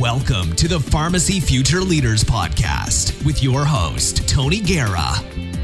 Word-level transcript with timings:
Welcome 0.00 0.54
to 0.54 0.66
the 0.66 0.80
Pharmacy 0.80 1.40
Future 1.40 1.82
Leaders 1.82 2.24
Podcast 2.24 3.22
with 3.22 3.42
your 3.42 3.66
host, 3.66 4.26
Tony 4.26 4.58
Guerra. 4.58 5.12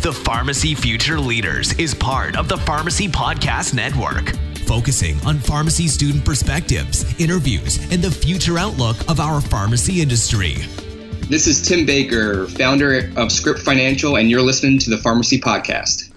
The 0.03 0.13
Pharmacy 0.13 0.75
Future 0.75 1.19
Leaders 1.19 1.73
is 1.79 1.95
part 1.95 2.37
of 2.37 2.47
the 2.47 2.59
Pharmacy 2.59 3.09
Podcast 3.09 3.73
Network, 3.73 4.37
focusing 4.67 5.19
on 5.25 5.39
pharmacy 5.39 5.89
student 5.89 6.23
perspectives, 6.23 7.19
interviews, 7.19 7.79
and 7.91 8.03
the 8.03 8.11
future 8.11 8.59
outlook 8.59 8.99
of 9.09 9.21
our 9.21 9.41
pharmacy 9.41 10.03
industry. 10.03 10.57
This 11.31 11.47
is 11.47 11.67
Tim 11.67 11.87
Baker, 11.87 12.47
founder 12.47 13.11
of 13.17 13.33
Script 13.33 13.61
Financial, 13.61 14.17
and 14.17 14.31
you're 14.31 14.43
listening 14.43 14.79
to 14.81 14.91
the 14.91 14.99
Pharmacy 14.99 15.41
Podcast. 15.41 16.13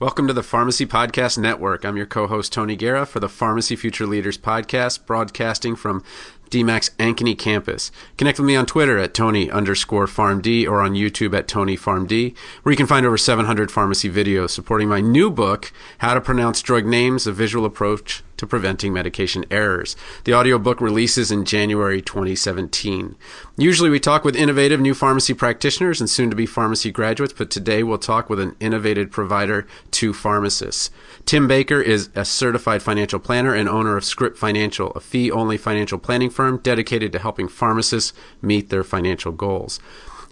Welcome 0.00 0.26
to 0.28 0.32
the 0.32 0.42
Pharmacy 0.42 0.86
Podcast 0.86 1.36
Network. 1.36 1.84
I'm 1.84 1.98
your 1.98 2.06
co 2.06 2.26
host, 2.26 2.54
Tony 2.54 2.74
Guerra, 2.74 3.04
for 3.04 3.20
the 3.20 3.28
Pharmacy 3.28 3.76
Future 3.76 4.06
Leaders 4.06 4.38
Podcast, 4.38 5.04
broadcasting 5.04 5.76
from 5.76 6.02
DMACC's 6.50 6.90
Ankeny 6.98 7.38
campus. 7.38 7.92
Connect 8.16 8.38
with 8.38 8.46
me 8.46 8.56
on 8.56 8.66
Twitter 8.66 8.98
at 8.98 9.14
Tony 9.14 9.50
underscore 9.50 10.06
PharmD 10.06 10.66
or 10.66 10.80
on 10.80 10.94
YouTube 10.94 11.36
at 11.36 11.48
Tony 11.48 11.76
PharmD, 11.76 12.36
where 12.62 12.72
you 12.72 12.76
can 12.76 12.86
find 12.86 13.06
over 13.06 13.16
700 13.16 13.70
pharmacy 13.70 14.10
videos 14.10 14.50
supporting 14.50 14.88
my 14.88 15.00
new 15.00 15.30
book, 15.30 15.72
How 15.98 16.14
to 16.14 16.20
Pronounce 16.20 16.60
Drug 16.62 16.84
Names, 16.84 17.26
a 17.26 17.32
Visual 17.32 17.64
Approach 17.64 18.22
to 18.40 18.46
Preventing 18.46 18.94
Medication 18.94 19.44
Errors. 19.50 19.94
The 20.24 20.32
audiobook 20.32 20.80
releases 20.80 21.30
in 21.30 21.44
January 21.44 22.00
2017. 22.00 23.14
Usually 23.58 23.90
we 23.90 24.00
talk 24.00 24.24
with 24.24 24.34
innovative 24.34 24.80
new 24.80 24.94
pharmacy 24.94 25.34
practitioners 25.34 26.00
and 26.00 26.08
soon 26.08 26.30
to 26.30 26.36
be 26.36 26.46
pharmacy 26.46 26.90
graduates, 26.90 27.34
but 27.34 27.50
today 27.50 27.82
we'll 27.82 27.98
talk 27.98 28.30
with 28.30 28.40
an 28.40 28.56
innovative 28.58 29.10
provider 29.10 29.66
to 29.90 30.14
pharmacists. 30.14 30.90
Tim 31.24 31.46
Baker 31.46 31.80
is 31.80 32.10
a 32.14 32.24
certified 32.24 32.82
financial 32.82 33.20
planner 33.20 33.54
and 33.54 33.68
owner 33.68 33.96
of 33.96 34.04
Script 34.04 34.36
Financial, 34.36 34.90
a 34.92 35.00
fee 35.00 35.30
only 35.30 35.56
financial 35.56 35.98
planning 35.98 36.30
firm 36.30 36.58
dedicated 36.58 37.12
to 37.12 37.18
helping 37.18 37.46
pharmacists 37.46 38.12
meet 38.42 38.68
their 38.68 38.82
financial 38.82 39.32
goals. 39.32 39.78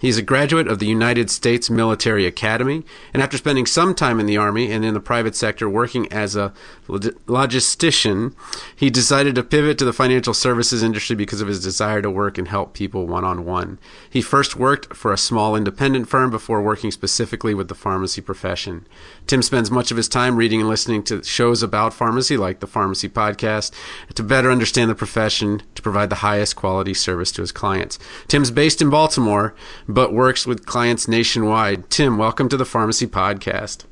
He's 0.01 0.17
a 0.17 0.23
graduate 0.23 0.69
of 0.69 0.79
the 0.79 0.87
United 0.87 1.29
States 1.29 1.69
Military 1.69 2.25
Academy, 2.25 2.85
and 3.13 3.21
after 3.21 3.37
spending 3.37 3.67
some 3.67 3.97
time 3.97 4.21
in 4.21 4.27
the 4.27 4.37
Army 4.37 4.71
and 4.71 4.85
in 4.85 4.95
the 4.95 5.01
private 5.01 5.35
sector 5.35 5.69
working 5.69 6.11
as 6.13 6.37
a 6.37 6.53
logistician, 6.87 8.33
he 8.77 8.91
decided 8.91 9.35
to 9.35 9.43
pivot 9.43 9.77
to 9.79 9.85
the 9.85 9.93
financial 9.93 10.33
services 10.35 10.85
industry 10.85 11.17
because 11.17 11.41
of 11.41 11.49
his 11.49 11.61
desire 11.61 12.01
to 12.01 12.11
work 12.11 12.39
and 12.39 12.47
help 12.47 12.75
people 12.75 13.09
one 13.09 13.25
on 13.25 13.45
one. 13.45 13.81
He 14.09 14.23
first 14.23 14.55
worked 14.55 14.95
for 14.95 15.13
a 15.13 15.19
small 15.19 15.57
independent 15.57 16.09
firm 16.09 16.31
before 16.31 16.63
working 16.63 16.93
specifically 16.93 17.53
with 17.53 17.67
the 17.67 17.75
pharmacy 17.75 18.21
profession. 18.21 18.87
Tim 19.27 19.43
spends 19.43 19.69
much 19.69 19.91
of 19.91 19.97
his 19.97 20.09
time 20.09 20.37
reading 20.37 20.61
and 20.61 20.69
listening 20.69 21.03
to 21.05 21.25
shows 21.25 21.61
about 21.61 21.93
pharmacy, 21.93 22.37
like 22.37 22.61
the 22.61 22.69
Pharmacy 22.69 23.09
Podcast, 23.09 23.73
to 24.15 24.23
better 24.23 24.51
understand 24.51 24.91
the 24.91 24.95
profession 24.95 25.63
to 25.75 25.83
provide 25.83 26.09
the 26.09 26.17
highest 26.17 26.55
quality 26.55 26.95
service 26.95 27.33
to 27.33 27.41
his 27.43 27.51
clients. 27.51 27.99
Tim's 28.29 28.53
based 28.53 28.81
in 28.81 28.91
Baltimore, 28.91 29.55
but 29.89 30.13
works 30.13 30.47
with 30.47 30.67
clients 30.67 31.09
nationwide. 31.09 31.89
Tim, 31.89 32.19
welcome 32.19 32.49
to 32.51 32.57
the 32.57 32.67
Pharmacy 32.67 33.07
Podcast. 33.07 33.85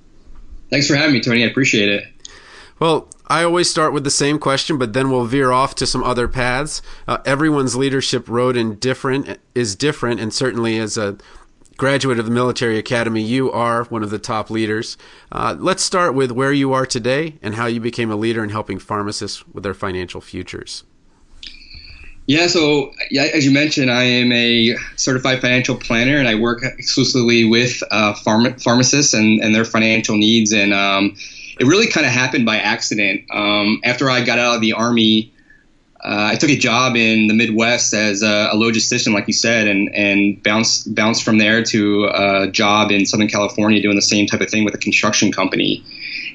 Thanks 0.71 0.87
for 0.87 0.95
having 0.95 1.15
me, 1.15 1.21
Tony. 1.21 1.43
I 1.43 1.47
appreciate 1.47 1.89
it. 1.89 2.05
Well, 2.79 3.09
I 3.29 3.43
always 3.43 3.71
start 3.71 3.95
with 3.95 4.05
the 4.05 4.11
same 4.11 4.39
question, 4.39 4.77
but 4.77 4.93
then 4.93 5.11
we'll 5.11 5.25
veer 5.25 5.51
off 5.51 5.75
to 5.77 5.87
some 5.87 6.05
other 6.05 6.29
paths. 6.29 6.83
Uh, 7.09 7.19
everyone's 7.25 7.75
leadership 7.75 8.29
road 8.29 8.57
in 8.57 8.77
different 8.77 9.39
is 9.55 9.75
different, 9.75 10.21
and 10.21 10.35
certainly 10.35 10.79
as 10.79 10.99
a 10.99 11.17
graduate 11.79 12.19
of 12.19 12.27
the 12.27 12.31
military 12.31 12.79
academy, 12.79 13.23
you 13.23 13.51
are 13.51 13.85
one 13.85 14.03
of 14.03 14.11
the 14.11 14.19
top 14.19 14.51
leaders. 14.51 14.99
Uh, 15.33 15.57
let's 15.59 15.83
start 15.83 16.15
with 16.15 16.31
where 16.31 16.53
you 16.53 16.73
are 16.73 16.87
today 16.87 17.39
and 17.43 17.55
how 17.55 17.67
you 17.67 17.81
became 17.81 18.11
a 18.11 18.17
leader 18.17 18.45
in 18.45 18.51
helping 18.51 18.79
pharmacists 18.79 19.47
with 19.49 19.65
their 19.65 19.75
financial 19.75 20.21
futures. 20.21 20.85
Yeah, 22.27 22.49
so 22.49 22.93
yeah, 23.11 23.23
as 23.23 23.45
you 23.45 23.53
mentioned, 23.53 23.91
I 23.91 24.03
am 24.03 24.33
a 24.33 24.77
certified 24.97 25.41
financial 25.41 25.77
planner, 25.77 26.19
and 26.19 26.27
I 26.27 26.35
work 26.35 26.65
exclusively 26.65 27.45
with 27.45 27.83
uh, 27.91 28.15
pharma- 28.15 28.61
pharmacists 28.61 29.15
and, 29.15 29.41
and 29.41 29.55
their 29.55 29.65
financial 29.65 30.17
needs. 30.17 30.53
And 30.53 30.75
um, 30.75 31.17
it 31.61 31.67
really 31.67 31.87
kind 31.87 32.05
of 32.05 32.13
happened 32.13 32.45
by 32.45 32.57
accident. 32.57 33.25
Um, 33.31 33.81
after 33.85 34.11
I 34.11 34.25
got 34.25 34.41
out 34.41 34.57
of 34.57 34.61
the 34.61 34.73
army, 34.73 35.33
uh, 36.05 36.31
I 36.33 36.35
took 36.35 36.51
a 36.51 36.57
job 36.57 36.97
in 36.97 37.29
the 37.29 37.35
Midwest 37.35 37.95
as 37.95 38.23
a, 38.23 38.51
a, 38.53 38.55
logistician, 38.55 39.15
like 39.15 39.29
you 39.29 39.33
said, 39.33 39.69
and 39.69 39.95
and 39.95 40.43
bounced 40.43 40.95
bounced 40.95 41.23
from 41.23 41.39
there 41.39 41.63
to 41.63 42.07
a 42.13 42.49
job 42.49 42.91
in 42.91 43.07
Southern 43.07 43.29
California 43.29 43.81
doing 43.81 43.97
the 43.97 44.03
same 44.03 44.27
type 44.27 44.41
of 44.41 44.51
thing 44.51 44.65
with 44.65 44.75
a 44.75 44.79
construction 44.79 45.33
company. 45.33 45.85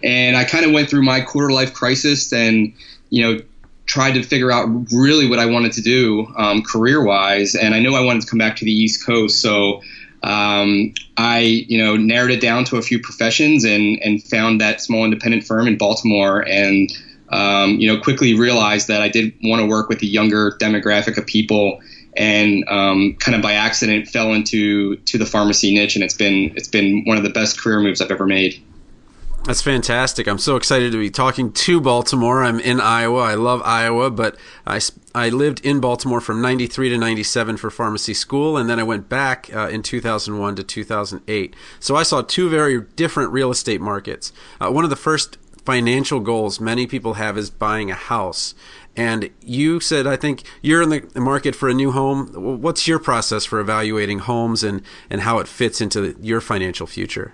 And 0.03 0.35
I 0.35 0.45
kind 0.45 0.65
of 0.65 0.71
went 0.71 0.89
through 0.89 1.03
my 1.03 1.21
quarter 1.21 1.53
life 1.53 1.73
crisis 1.73 2.31
and 2.33 2.73
you 3.09 3.23
know 3.23 3.41
tried 3.91 4.13
to 4.13 4.23
figure 4.23 4.49
out 4.49 4.69
really 4.93 5.27
what 5.27 5.37
I 5.37 5.47
wanted 5.47 5.73
to 5.73 5.81
do 5.81 6.25
um, 6.37 6.63
career 6.63 7.03
wise, 7.03 7.55
and 7.55 7.75
I 7.75 7.79
knew 7.79 7.93
I 7.93 7.99
wanted 7.99 8.21
to 8.21 8.27
come 8.29 8.39
back 8.39 8.55
to 8.57 8.65
the 8.65 8.71
East 8.71 9.05
Coast. 9.05 9.41
So 9.41 9.81
um, 10.23 10.93
I, 11.17 11.39
you 11.67 11.77
know, 11.77 11.97
narrowed 11.97 12.31
it 12.31 12.39
down 12.39 12.63
to 12.65 12.77
a 12.77 12.81
few 12.81 12.99
professions 12.99 13.65
and 13.65 13.99
and 14.01 14.23
found 14.23 14.61
that 14.61 14.79
small 14.79 15.03
independent 15.03 15.43
firm 15.43 15.67
in 15.67 15.77
Baltimore, 15.77 16.39
and 16.47 16.89
um, 17.33 17.79
you 17.81 17.91
know, 17.91 17.99
quickly 17.99 18.33
realized 18.33 18.87
that 18.87 19.01
I 19.01 19.09
did 19.09 19.33
want 19.43 19.61
to 19.61 19.67
work 19.67 19.89
with 19.89 19.99
the 19.99 20.07
younger 20.07 20.55
demographic 20.61 21.17
of 21.17 21.25
people. 21.25 21.81
And 22.15 22.65
um, 22.67 23.15
kind 23.19 23.35
of 23.35 23.41
by 23.41 23.53
accident 23.53 24.07
fell 24.07 24.33
into 24.33 24.97
to 24.97 25.17
the 25.17 25.25
pharmacy 25.25 25.73
niche, 25.73 25.95
and 25.95 26.03
it's 26.03 26.13
been 26.13 26.53
it's 26.55 26.67
been 26.69 27.03
one 27.05 27.17
of 27.17 27.23
the 27.23 27.29
best 27.29 27.59
career 27.59 27.81
moves 27.81 27.99
I've 27.99 28.11
ever 28.11 28.25
made. 28.25 28.61
That's 29.43 29.61
fantastic. 29.63 30.27
I'm 30.27 30.37
so 30.37 30.55
excited 30.55 30.91
to 30.91 30.99
be 30.99 31.09
talking 31.09 31.51
to 31.51 31.81
Baltimore. 31.81 32.43
I'm 32.43 32.59
in 32.59 32.79
Iowa. 32.79 33.21
I 33.21 33.33
love 33.33 33.61
Iowa, 33.65 34.11
but 34.11 34.37
I, 34.67 34.79
I 35.15 35.29
lived 35.29 35.65
in 35.65 35.79
Baltimore 35.79 36.21
from 36.21 36.41
93 36.41 36.89
to 36.89 36.97
97 36.97 37.57
for 37.57 37.71
pharmacy 37.71 38.13
school, 38.13 38.55
and 38.55 38.69
then 38.69 38.79
I 38.79 38.83
went 38.83 39.09
back 39.09 39.49
uh, 39.53 39.67
in 39.69 39.81
2001 39.81 40.55
to 40.57 40.63
2008. 40.63 41.55
So 41.79 41.95
I 41.95 42.03
saw 42.03 42.21
two 42.21 42.49
very 42.49 42.81
different 42.95 43.31
real 43.31 43.49
estate 43.49 43.81
markets. 43.81 44.31
Uh, 44.59 44.69
one 44.69 44.83
of 44.83 44.91
the 44.91 44.95
first 44.95 45.39
financial 45.65 46.19
goals 46.19 46.59
many 46.59 46.85
people 46.85 47.15
have 47.15 47.35
is 47.35 47.49
buying 47.49 47.89
a 47.89 47.95
house. 47.95 48.53
And 48.95 49.31
you 49.41 49.79
said, 49.79 50.05
I 50.05 50.17
think 50.17 50.43
you're 50.61 50.83
in 50.83 50.89
the 50.89 51.19
market 51.19 51.55
for 51.55 51.67
a 51.67 51.73
new 51.73 51.91
home. 51.91 52.27
What's 52.61 52.87
your 52.87 52.99
process 52.99 53.45
for 53.45 53.59
evaluating 53.59 54.19
homes 54.19 54.63
and, 54.63 54.83
and 55.09 55.21
how 55.21 55.39
it 55.39 55.47
fits 55.47 55.81
into 55.81 56.15
your 56.21 56.41
financial 56.41 56.85
future? 56.85 57.33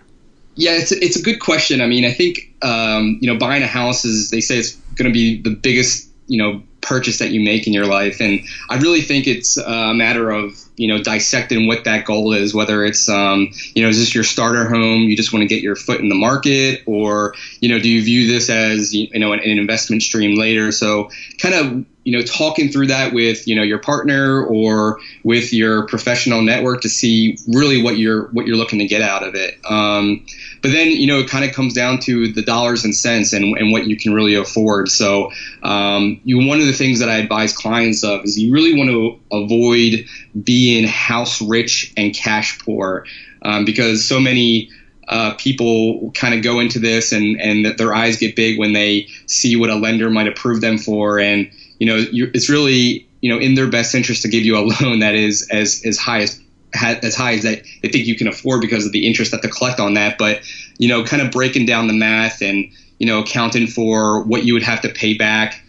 Yeah, 0.58 0.72
it's 0.72 0.92
a, 0.92 1.04
it's 1.04 1.16
a 1.16 1.22
good 1.22 1.40
question. 1.40 1.82
I 1.82 1.86
mean, 1.88 2.04
I 2.04 2.12
think 2.12 2.52
um, 2.62 3.20
you 3.22 3.32
know 3.32 3.38
buying 3.38 3.64
a 3.64 3.68
house 3.68 4.04
is 4.04 4.32
they 4.32 4.42
say 4.42 4.58
it's 4.58 4.74
going 4.96 5.10
to 5.10 5.14
be 5.14 5.42
the 5.42 5.52
biggest 5.52 6.10
you 6.28 6.38
know 6.38 6.62
purchase 6.82 7.20
that 7.20 7.32
you 7.32 7.42
make 7.42 7.68
in 7.68 7.74
your 7.74 7.86
life, 7.86 8.20
and 8.20 8.42
I 8.70 8.78
really 8.78 9.02
think 9.02 9.28
it's 9.28 9.58
a 9.58 9.94
matter 9.94 10.32
of 10.32 10.58
you 10.76 10.88
know 10.88 11.02
dissecting 11.02 11.68
what 11.68 11.84
that 11.84 12.06
goal 12.06 12.34
is. 12.34 12.54
Whether 12.54 12.84
it's 12.86 13.08
um, 13.08 13.52
you 13.76 13.84
know 13.84 13.90
is 13.90 14.00
this 14.00 14.16
your 14.16 14.24
starter 14.24 14.68
home? 14.68 15.04
You 15.04 15.16
just 15.16 15.32
want 15.32 15.44
to 15.44 15.48
get 15.48 15.62
your 15.62 15.76
foot 15.76 16.00
in 16.00 16.10
the 16.10 16.16
market, 16.16 16.82
or 16.88 17.36
you 17.60 17.70
know 17.70 17.78
do 17.78 17.90
you 17.90 18.04
view 18.04 18.28
this 18.28 18.50
as 18.50 18.94
you 18.96 19.08
know 19.20 19.34
an, 19.34 19.40
an 19.40 19.60
investment 19.60 20.02
stream 20.02 20.38
later? 20.38 20.72
So 20.72 21.10
kind 21.40 21.54
of 21.54 21.86
you 22.04 22.18
know 22.18 22.24
talking 22.24 22.72
through 22.72 22.88
that 22.88 23.12
with 23.14 23.48
you 23.48 23.56
know 23.56 23.64
your 23.64 23.80
partner 23.80 24.42
or 24.42 25.00
with 25.24 25.52
your 25.52 25.86
professional 25.88 26.42
network 26.42 26.82
to 26.82 26.90
see 26.90 27.38
really 27.50 27.84
what 27.84 27.98
you're 27.98 28.28
what 28.30 28.48
you're 28.48 28.56
looking 28.56 28.80
to 28.80 28.86
get 28.86 29.02
out 29.02 29.24
of 29.24 29.36
it. 29.36 29.60
Um, 29.70 30.26
but 30.62 30.72
then, 30.72 30.90
you 30.90 31.08
know, 31.08 31.20
it 31.20 31.30
kind 31.30 31.46
of 31.46 31.54
comes 31.54 31.74
down 31.74 32.00
to 32.00 32.32
the 32.32 32.42
dollars 32.42 32.84
and 32.84 32.96
cents 32.96 33.34
and, 33.34 33.58
and 33.58 33.72
what 33.72 33.88
you 33.88 33.98
can 33.98 34.14
really 34.14 34.36
afford. 34.36 34.90
So, 34.90 35.32
um, 35.64 36.20
you 36.24 36.46
one 36.46 36.60
of 36.60 36.66
the 36.66 36.74
things 36.74 37.00
that 37.00 37.10
I 37.10 37.18
advise 37.18 37.56
clients 37.56 38.04
of 38.04 38.24
is 38.24 38.38
you 38.38 38.52
really 38.54 38.78
want 38.78 38.90
to 38.90 39.20
avoid 39.36 40.06
being 40.44 40.88
house 40.88 41.42
rich 41.42 41.94
and 41.98 42.14
cash 42.14 42.60
poor, 42.60 43.06
um, 43.42 43.66
because 43.66 44.08
so 44.08 44.20
many 44.20 44.70
uh, 45.08 45.34
people 45.36 46.12
kind 46.12 46.34
of 46.34 46.44
go 46.44 46.60
into 46.60 46.80
this 46.80 47.12
and 47.12 47.40
and 47.40 47.78
their 47.78 47.94
eyes 47.94 48.18
get 48.18 48.36
big 48.36 48.60
when 48.60 48.74
they 48.74 49.08
see 49.26 49.56
what 49.56 49.70
a 49.70 49.76
lender 49.76 50.10
might 50.10 50.28
approve 50.28 50.62
them 50.62 50.78
for, 50.78 51.20
and 51.20 51.50
you 51.80 51.88
know, 51.88 52.06
it's 52.34 52.50
really 52.50 53.08
you 53.22 53.34
know 53.34 53.40
in 53.40 53.56
their 53.56 53.70
best 53.70 53.96
interest 53.96 54.22
to 54.24 54.28
give 54.28 54.44
you 54.44 54.58
a 54.58 54.62
loan 54.82 55.00
that 55.00 55.16
is 55.16 55.48
as 55.50 55.84
as 55.86 55.98
high 55.98 56.22
as 56.22 56.42
as 56.74 57.16
high 57.16 57.34
as 57.34 57.44
that 57.44 57.64
they 57.82 57.90
think 57.90 58.06
you 58.08 58.16
can 58.16 58.28
afford 58.28 58.62
because 58.62 58.86
of 58.86 58.92
the 58.92 59.08
interest 59.08 59.32
that 59.32 59.42
they 59.42 59.50
collect 59.50 59.80
on 59.80 59.94
that. 59.96 60.18
But 60.18 60.42
you 60.78 60.88
know, 60.88 61.04
kind 61.04 61.22
of 61.22 61.32
breaking 61.32 61.66
down 61.66 61.88
the 61.88 61.94
math 61.94 62.42
and 62.42 62.72
you 63.00 63.06
know, 63.06 63.20
accounting 63.20 63.68
for 63.68 64.24
what 64.24 64.44
you 64.44 64.54
would 64.54 64.64
have 64.64 64.82
to 64.82 64.90
pay 64.90 65.14
back 65.14 65.62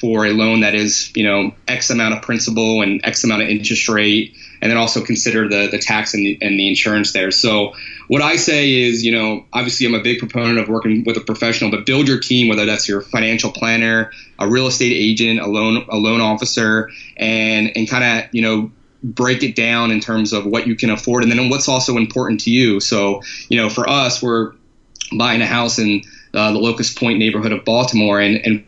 for 0.00 0.26
a 0.26 0.32
loan 0.32 0.60
that 0.60 0.74
is 0.74 1.10
you 1.14 1.24
know 1.24 1.54
X 1.66 1.88
amount 1.88 2.14
of 2.14 2.20
principal 2.22 2.82
and 2.82 3.00
X 3.04 3.24
amount 3.24 3.42
of 3.42 3.48
interest 3.48 3.88
rate, 3.88 4.36
and 4.60 4.70
then 4.70 4.76
also 4.76 5.02
consider 5.02 5.48
the 5.48 5.68
the 5.70 5.78
tax 5.78 6.14
and 6.14 6.26
the, 6.26 6.38
and 6.42 6.58
the 6.58 6.68
insurance 6.68 7.12
there. 7.12 7.30
So 7.30 7.72
what 8.08 8.20
I 8.20 8.36
say 8.36 8.82
is, 8.82 9.04
you 9.04 9.12
know, 9.12 9.46
obviously 9.52 9.86
I'm 9.86 9.94
a 9.94 10.02
big 10.02 10.18
proponent 10.18 10.58
of 10.58 10.68
working 10.68 11.04
with 11.04 11.16
a 11.16 11.20
professional, 11.20 11.70
but 11.70 11.86
build 11.86 12.06
your 12.06 12.20
team, 12.20 12.48
whether 12.48 12.66
that's 12.66 12.86
your 12.86 13.00
financial 13.00 13.50
planner, 13.50 14.10
a 14.38 14.46
real 14.46 14.66
estate 14.66 14.92
agent, 14.92 15.40
a 15.40 15.46
loan 15.46 15.86
a 15.88 15.96
loan 15.96 16.20
officer, 16.20 16.90
and 17.16 17.72
and 17.74 17.88
kind 17.88 18.04
of 18.04 18.34
you 18.34 18.42
know 18.42 18.70
break 19.04 19.42
it 19.42 19.54
down 19.54 19.90
in 19.90 20.00
terms 20.00 20.32
of 20.32 20.46
what 20.46 20.66
you 20.66 20.74
can 20.74 20.88
afford 20.88 21.22
and 21.22 21.30
then 21.30 21.50
what's 21.50 21.68
also 21.68 21.96
important 21.98 22.40
to 22.40 22.50
you. 22.50 22.80
So, 22.80 23.22
you 23.50 23.58
know, 23.58 23.68
for 23.68 23.88
us, 23.88 24.22
we're 24.22 24.54
buying 25.12 25.42
a 25.42 25.46
house 25.46 25.78
in 25.78 26.02
uh, 26.32 26.52
the 26.52 26.58
Locust 26.58 26.98
Point 26.98 27.18
neighborhood 27.18 27.52
of 27.52 27.64
Baltimore 27.64 28.18
and, 28.18 28.40
and 28.44 28.64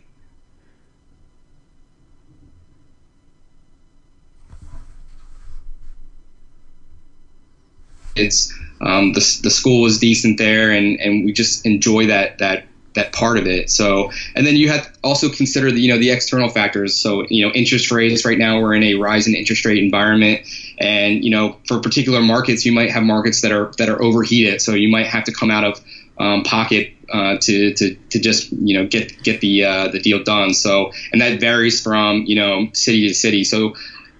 it's 8.15 8.53
um, 8.79 9.13
the, 9.13 9.39
the 9.41 9.49
school 9.49 9.87
is 9.87 9.97
decent 9.97 10.37
there 10.37 10.71
and, 10.71 10.99
and 10.99 11.25
we 11.25 11.33
just 11.33 11.65
enjoy 11.65 12.07
that 12.07 12.37
that 12.37 12.66
that 12.97 13.13
part 13.13 13.37
of 13.37 13.47
it. 13.47 13.69
So, 13.69 14.11
and 14.35 14.45
then 14.45 14.55
you 14.55 14.69
have 14.69 14.91
also 15.03 15.29
consider 15.29 15.71
the 15.71 15.79
you 15.79 15.91
know 15.91 15.99
the 15.99 16.11
external 16.11 16.49
factors. 16.49 16.95
So, 16.95 17.25
you 17.29 17.45
know, 17.45 17.53
interest 17.53 17.91
rates. 17.91 18.25
Right 18.25 18.37
now, 18.37 18.59
we're 18.59 18.73
in 18.73 18.83
a 18.83 18.95
rising 18.95 19.35
interest 19.35 19.65
rate 19.65 19.81
environment, 19.81 20.41
and 20.77 21.23
you 21.23 21.31
know, 21.31 21.57
for 21.67 21.79
particular 21.79 22.21
markets, 22.21 22.65
you 22.65 22.71
might 22.71 22.91
have 22.91 23.03
markets 23.03 23.41
that 23.41 23.51
are 23.51 23.71
that 23.77 23.89
are 23.89 24.01
overheated. 24.01 24.61
So, 24.61 24.73
you 24.73 24.89
might 24.89 25.07
have 25.07 25.23
to 25.25 25.31
come 25.31 25.49
out 25.49 25.63
of 25.63 25.83
um, 26.19 26.43
pocket 26.43 26.93
uh, 27.11 27.37
to, 27.39 27.73
to 27.73 27.95
to 27.95 28.19
just 28.19 28.51
you 28.51 28.77
know 28.77 28.87
get 28.87 29.23
get 29.23 29.39
the 29.41 29.63
uh, 29.63 29.87
the 29.89 29.99
deal 29.99 30.23
done. 30.23 30.53
So, 30.53 30.91
and 31.11 31.21
that 31.21 31.39
varies 31.39 31.81
from 31.81 32.23
you 32.25 32.35
know 32.35 32.69
city 32.73 33.07
to 33.07 33.13
city. 33.13 33.43
So 33.43 33.75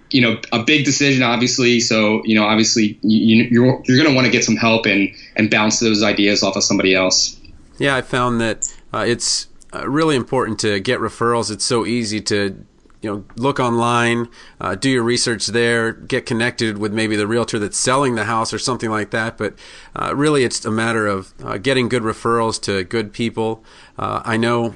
you 0.09 0.21
know 0.21 0.39
a 0.53 0.63
big 0.63 0.85
decision 0.85 1.21
obviously 1.21 1.81
so 1.81 2.21
you 2.23 2.33
know 2.33 2.45
obviously 2.45 2.97
you, 3.01 3.43
you're 3.51 3.81
you're 3.83 3.97
going 3.97 4.09
to 4.09 4.15
want 4.15 4.25
to 4.25 4.31
get 4.31 4.41
some 4.41 4.55
help 4.55 4.85
and 4.85 5.09
and 5.35 5.51
bounce 5.51 5.81
those 5.81 6.01
ideas 6.01 6.43
off 6.43 6.55
of 6.55 6.63
somebody 6.63 6.95
else 6.95 7.36
yeah 7.77 7.95
i 7.95 8.01
found 8.01 8.39
that 8.41 8.73
uh, 8.93 9.05
it's 9.07 9.47
uh, 9.73 9.87
really 9.87 10.15
important 10.15 10.59
to 10.59 10.79
get 10.79 10.99
referrals. 10.99 11.51
It's 11.51 11.65
so 11.65 11.85
easy 11.85 12.21
to 12.21 12.65
you 13.01 13.11
know 13.11 13.23
look 13.35 13.59
online 13.59 14.27
uh, 14.59 14.73
do 14.73 14.89
your 14.89 15.03
research 15.03 15.45
there 15.47 15.91
get 15.91 16.25
connected 16.25 16.79
with 16.79 16.91
maybe 16.91 17.15
the 17.15 17.27
realtor 17.27 17.59
that's 17.59 17.77
selling 17.77 18.15
the 18.15 18.23
house 18.23 18.53
or 18.53 18.59
something 18.59 18.89
like 18.89 19.11
that. 19.11 19.37
But 19.37 19.53
uh, 19.95 20.15
really 20.15 20.43
it's 20.43 20.65
a 20.65 20.71
matter 20.71 21.05
of 21.05 21.33
uh, 21.43 21.57
getting 21.57 21.89
good 21.89 22.03
referrals 22.03 22.61
to 22.63 22.83
good 22.83 23.13
people. 23.13 23.63
Uh, 23.97 24.21
i 24.25 24.37
know 24.37 24.75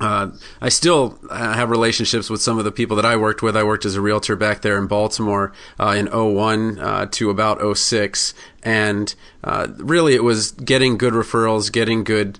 uh, 0.00 0.30
I 0.60 0.70
still 0.70 1.18
uh, 1.28 1.54
have 1.54 1.68
relationships 1.68 2.30
with 2.30 2.40
some 2.40 2.58
of 2.58 2.64
the 2.64 2.72
people 2.72 2.96
that 2.96 3.04
I 3.04 3.16
worked 3.16 3.42
with. 3.42 3.56
I 3.56 3.62
worked 3.62 3.84
as 3.84 3.96
a 3.96 4.00
realtor 4.00 4.34
back 4.34 4.62
there 4.62 4.78
in 4.78 4.86
Baltimore 4.86 5.52
uh, 5.78 5.94
in 5.96 6.06
01 6.06 6.78
uh, 6.78 7.06
to 7.12 7.28
about 7.28 7.76
06. 7.76 8.32
And 8.62 9.14
uh, 9.44 9.68
really, 9.76 10.14
it 10.14 10.24
was 10.24 10.52
getting 10.52 10.96
good 10.96 11.12
referrals, 11.12 11.70
getting 11.70 12.04
good 12.04 12.38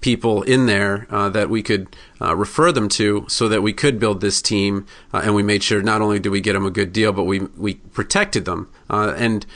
people 0.00 0.42
in 0.42 0.66
there 0.66 1.06
that 1.10 1.48
we 1.48 1.62
could 1.62 1.96
refer 2.20 2.70
them 2.70 2.88
to 2.90 3.24
so 3.28 3.48
that 3.48 3.62
we 3.62 3.72
could 3.72 3.98
build 3.98 4.20
this 4.20 4.42
team. 4.42 4.86
and 5.12 5.34
we 5.34 5.42
made 5.42 5.62
sure 5.62 5.82
not 5.82 6.00
only 6.00 6.18
did 6.18 6.28
we 6.30 6.40
get 6.40 6.52
them 6.52 6.66
a 6.66 6.70
good 6.70 6.92
deal, 6.92 7.12
but 7.12 7.24
we, 7.24 7.40
we 7.56 7.74
protected 7.74 8.44
them. 8.44 8.68
and 8.88 9.46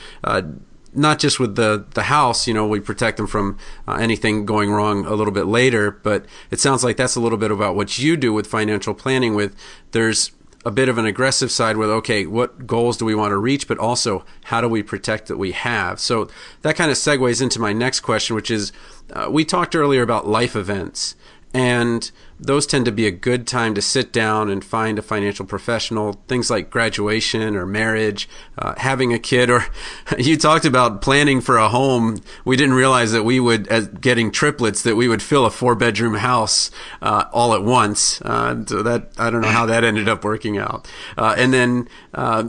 not 0.95 1.19
just 1.19 1.41
with 1.41 1.57
the 1.57 1.85
the 1.95 2.05
house, 2.05 2.47
you 2.47 2.55
know, 2.55 2.67
we 2.67 2.81
protect 2.81 3.17
them 3.17 3.27
from 3.27 3.59
uh, 3.89 3.95
anything 3.95 4.45
going 4.45 4.71
wrong 4.71 5.07
a 5.07 5.15
little 5.15 5.33
bit 5.33 5.47
later. 5.47 5.91
But 5.91 6.27
it 6.51 6.61
sounds 6.61 6.85
like 6.85 6.97
that's 6.97 7.17
a 7.17 7.21
little 7.21 7.39
bit 7.39 7.51
about 7.51 7.77
what 7.77 7.99
you 7.99 8.17
do 8.17 8.33
with 8.33 8.47
financial 8.47 8.95
planning. 8.95 9.35
With 9.35 9.57
there's 9.93 10.33
a 10.65 10.71
bit 10.71 10.89
of 10.89 10.97
an 10.97 11.07
aggressive 11.07 11.51
side 11.51 11.77
with 11.77 11.91
okay, 11.91 12.27
what 12.27 12.67
goals 12.67 12.97
do 12.97 13.05
we 13.05 13.15
want 13.15 13.33
to 13.33 13.37
reach, 13.37 13.67
but 13.67 13.79
also 13.79 14.25
how 14.45 14.61
do 14.61 14.69
we 14.69 14.83
protect 14.83 15.27
that 15.29 15.37
we 15.37 15.53
have. 15.53 15.99
So 15.99 16.29
that 16.63 16.77
kind 16.77 16.91
of 16.91 16.97
segues 16.97 17.43
into 17.43 17.61
my 17.61 17.73
next 17.73 18.01
question, 18.01 18.37
which 18.37 18.51
is 18.51 18.73
uh, 19.13 19.29
we 19.31 19.45
talked 19.45 19.75
earlier 19.75 20.03
about 20.03 20.27
life 20.27 20.55
events 20.55 21.17
and 21.55 22.11
those 22.41 22.67
tend 22.67 22.85
to 22.87 22.93
be 22.93 23.07
a 23.07 23.11
good 23.11 23.47
time 23.47 23.75
to 23.75 23.83
sit 23.83 24.13
down 24.13 24.51
and 24.51 24.65
find 24.65 24.99
a 24.99 25.03
financial 25.03 25.47
professional. 25.47 26.15
Things 26.27 26.51
like 26.51 26.71
graduation 26.71 27.55
or 27.55 27.67
marriage, 27.67 28.29
uh, 28.59 28.75
having 28.79 29.13
a 29.13 29.19
kid, 29.19 29.49
or 29.51 29.67
you 30.19 30.37
talked 30.37 30.65
about 30.65 31.03
planning 31.03 31.41
for 31.41 31.57
a 31.57 31.69
home. 31.69 32.19
We 32.45 32.57
didn't 32.57 32.75
realize 32.75 33.13
that 33.13 33.25
we 33.25 33.39
would, 33.39 33.69
as 33.69 33.89
getting 33.89 34.31
triplets, 34.31 34.83
that 34.83 34.97
we 34.97 35.09
would 35.09 35.23
fill 35.23 35.47
a 35.47 35.51
four 35.51 35.75
bedroom 35.75 36.15
house 36.15 36.71
uh, 37.01 37.25
all 37.33 37.55
at 37.55 37.63
once. 37.63 38.21
Uh, 38.23 38.65
so 38.67 38.83
that 38.83 39.13
I 39.19 39.31
don't 39.31 39.43
know 39.43 39.49
how 39.49 39.67
that 39.67 39.85
ended 39.85 40.09
up 40.09 40.25
working 40.25 40.59
out. 40.59 40.89
Uh, 41.17 41.35
and 41.37 41.53
then 41.53 41.89
uh, 42.15 42.49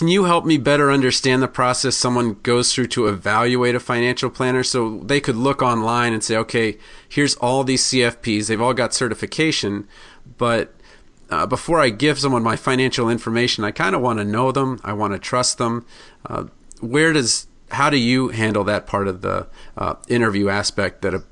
can 0.00 0.08
you 0.08 0.24
help 0.24 0.46
me 0.46 0.56
better 0.56 0.90
understand 0.90 1.42
the 1.42 1.46
process 1.46 1.94
someone 1.94 2.32
goes 2.42 2.72
through 2.72 2.86
to 2.86 3.06
evaluate 3.06 3.74
a 3.74 3.80
financial 3.80 4.30
planner 4.30 4.62
so 4.62 4.96
they 5.00 5.20
could 5.20 5.36
look 5.36 5.60
online 5.60 6.14
and 6.14 6.24
say, 6.24 6.38
okay, 6.38 6.78
here's 7.06 7.34
all 7.34 7.64
these 7.64 7.84
CFPs, 7.84 8.46
they've 8.46 8.62
all 8.62 8.72
got 8.72 8.94
certification, 8.94 9.86
but 10.38 10.72
uh, 11.28 11.44
before 11.44 11.80
I 11.80 11.90
give 11.90 12.18
someone 12.18 12.42
my 12.42 12.56
financial 12.56 13.10
information, 13.10 13.62
I 13.62 13.72
kind 13.72 13.94
of 13.94 14.00
want 14.00 14.18
to 14.20 14.24
know 14.24 14.52
them, 14.52 14.80
I 14.82 14.94
want 14.94 15.12
to 15.12 15.18
trust 15.18 15.58
them. 15.58 15.84
Uh, 16.24 16.44
where 16.80 17.12
does 17.12 17.46
how 17.72 17.90
do 17.90 17.98
you 17.98 18.28
handle 18.28 18.64
that 18.64 18.86
part 18.86 19.06
of 19.06 19.20
the 19.20 19.48
uh, 19.76 19.96
interview 20.08 20.48
aspect 20.48 21.02
that 21.02 21.12
a 21.12 21.24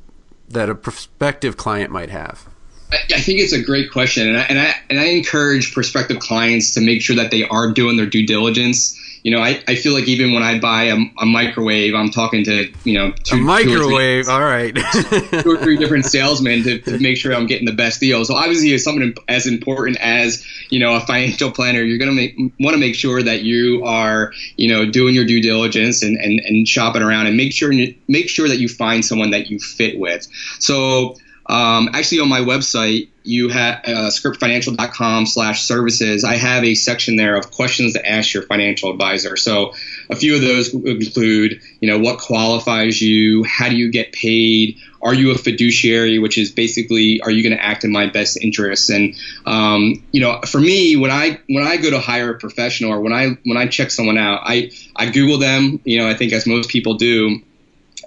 that 0.47 0.69
a 0.69 0.75
prospective 0.75 1.57
client 1.57 1.91
might 1.91 2.11
have? 2.11 2.47
I 2.91 3.21
think 3.21 3.41
it's 3.41 3.53
a 3.53 3.63
great 3.63 3.91
question, 3.91 4.29
and 4.29 4.39
I, 4.39 4.43
and 4.43 4.59
I 4.59 4.75
and 4.89 4.99
I 4.99 5.05
encourage 5.07 5.75
prospective 5.75 6.21
clients 6.21 6.73
to 6.75 6.81
make 6.81 7.03
sure 7.03 7.17
that 7.17 7.31
they 7.31 7.45
are 7.45 7.71
doing 7.71 7.97
their 7.97 8.07
due 8.07 8.27
diligence. 8.27 8.99
You 9.23 9.33
know, 9.33 9.43
I, 9.43 9.63
I 9.69 9.75
feel 9.75 9.93
like 9.93 10.09
even 10.09 10.33
when 10.33 10.43
I 10.43 10.59
buy 10.59 10.85
a, 10.85 10.97
a 11.19 11.27
microwave, 11.27 11.95
I'm 11.95 12.11
talking 12.11 12.45
to 12.45 12.73
you 12.85 12.95
know 12.95 13.13
two, 13.25 13.37
a 13.37 13.41
microwave. 13.41 14.25
Two 14.27 14.31
all 14.31 14.41
right, 14.41 14.75
two 14.75 15.51
or 15.51 15.59
three 15.59 15.77
different 15.77 16.07
salesmen 16.07 16.63
to, 16.63 16.79
to 16.81 16.99
make 16.99 17.19
sure 17.19 17.35
I'm 17.35 17.47
getting 17.47 17.67
the 17.67 17.75
best 17.75 18.01
deal. 18.01 18.25
So 18.25 18.35
obviously, 18.35 18.73
it's 18.73 18.85
something 18.85 19.15
as 19.29 19.47
important 19.47 19.99
as 20.01 20.43
you 20.71 20.81
know 20.81 20.95
a 20.95 21.01
financial 21.01 21.51
planner. 21.51 21.83
You're 21.83 21.99
gonna 21.99 22.13
make 22.13 22.39
want 22.59 22.73
to 22.73 22.81
make 22.81 22.95
sure 22.95 23.23
that 23.23 23.43
you 23.43 23.85
are 23.85 24.33
you 24.57 24.69
know 24.69 24.91
doing 24.91 25.15
your 25.15 25.27
due 25.27 25.43
diligence 25.43 26.03
and, 26.03 26.17
and, 26.17 26.41
and 26.41 26.67
shopping 26.67 27.03
around 27.03 27.27
and 27.27 27.37
make 27.37 27.53
sure 27.53 27.71
make 28.07 28.31
sure 28.31 28.49
that 28.49 28.61
you 28.61 28.69
find 28.69 29.05
someone 29.05 29.33
that 29.33 29.51
you 29.51 29.59
fit 29.59 29.99
with. 29.99 30.27
So 30.59 31.17
um, 31.49 31.89
actually, 31.95 32.21
on 32.21 32.29
my 32.29 32.41
website, 32.41 33.09
you 33.25 33.49
have 33.49 33.81
uh, 33.85 34.11
scriptfinancial.com 34.11 35.27
slash 35.27 35.63
services. 35.63 36.23
I 36.23 36.37
have 36.37 36.63
a 36.63 36.75
section 36.75 37.17
there 37.17 37.37
of 37.37 37.51
questions 37.51 37.95
to 37.95 38.07
ask 38.07 38.35
your 38.35 38.43
financial 38.43 38.91
advisor. 38.91 39.37
So 39.37 39.73
a 40.11 40.17
few 40.17 40.35
of 40.35 40.43
those 40.43 40.75
include, 40.75 41.63
you 41.81 41.91
know, 41.91 41.99
what 41.99 42.21
qualifies 42.21 43.01
you? 43.01 43.45
How 43.45 43.71
do 43.71 43.77
you 43.77 43.91
get 43.91 44.13
paid? 44.13 44.79
Are 45.01 45.15
you 45.15 45.31
a 45.31 45.39
fiduciary, 45.39 46.19
which 46.19 46.37
is 46.37 46.51
basically, 46.51 47.23
are 47.23 47.31
you 47.31 47.43
going 47.43 47.57
to 47.57 47.65
act 47.65 47.85
in 47.85 47.93
my 47.93 48.07
best 48.07 48.37
interests? 48.37 48.91
And 48.91 49.15
um, 49.47 50.03
you 50.13 50.21
know, 50.21 50.41
for 50.43 50.61
me, 50.61 50.97
when 50.97 51.11
I 51.11 51.41
when 51.49 51.67
I 51.67 51.79
go 51.79 51.91
to 51.91 52.01
hire 52.01 52.31
a 52.31 52.39
professional 52.39 52.93
or 52.93 53.01
when 53.01 53.13
I 53.13 53.39
when 53.45 53.57
I 53.57 53.69
check 53.69 53.91
someone 53.91 54.19
out, 54.19 54.41
I 54.45 54.71
I 54.97 55.11
Google 55.11 55.39
them. 55.39 55.81
You 55.85 55.99
know, 55.99 56.09
I 56.09 56.15
think 56.15 56.33
as 56.35 56.47
most 56.47 56.69
people 56.69 56.95
do. 56.95 57.41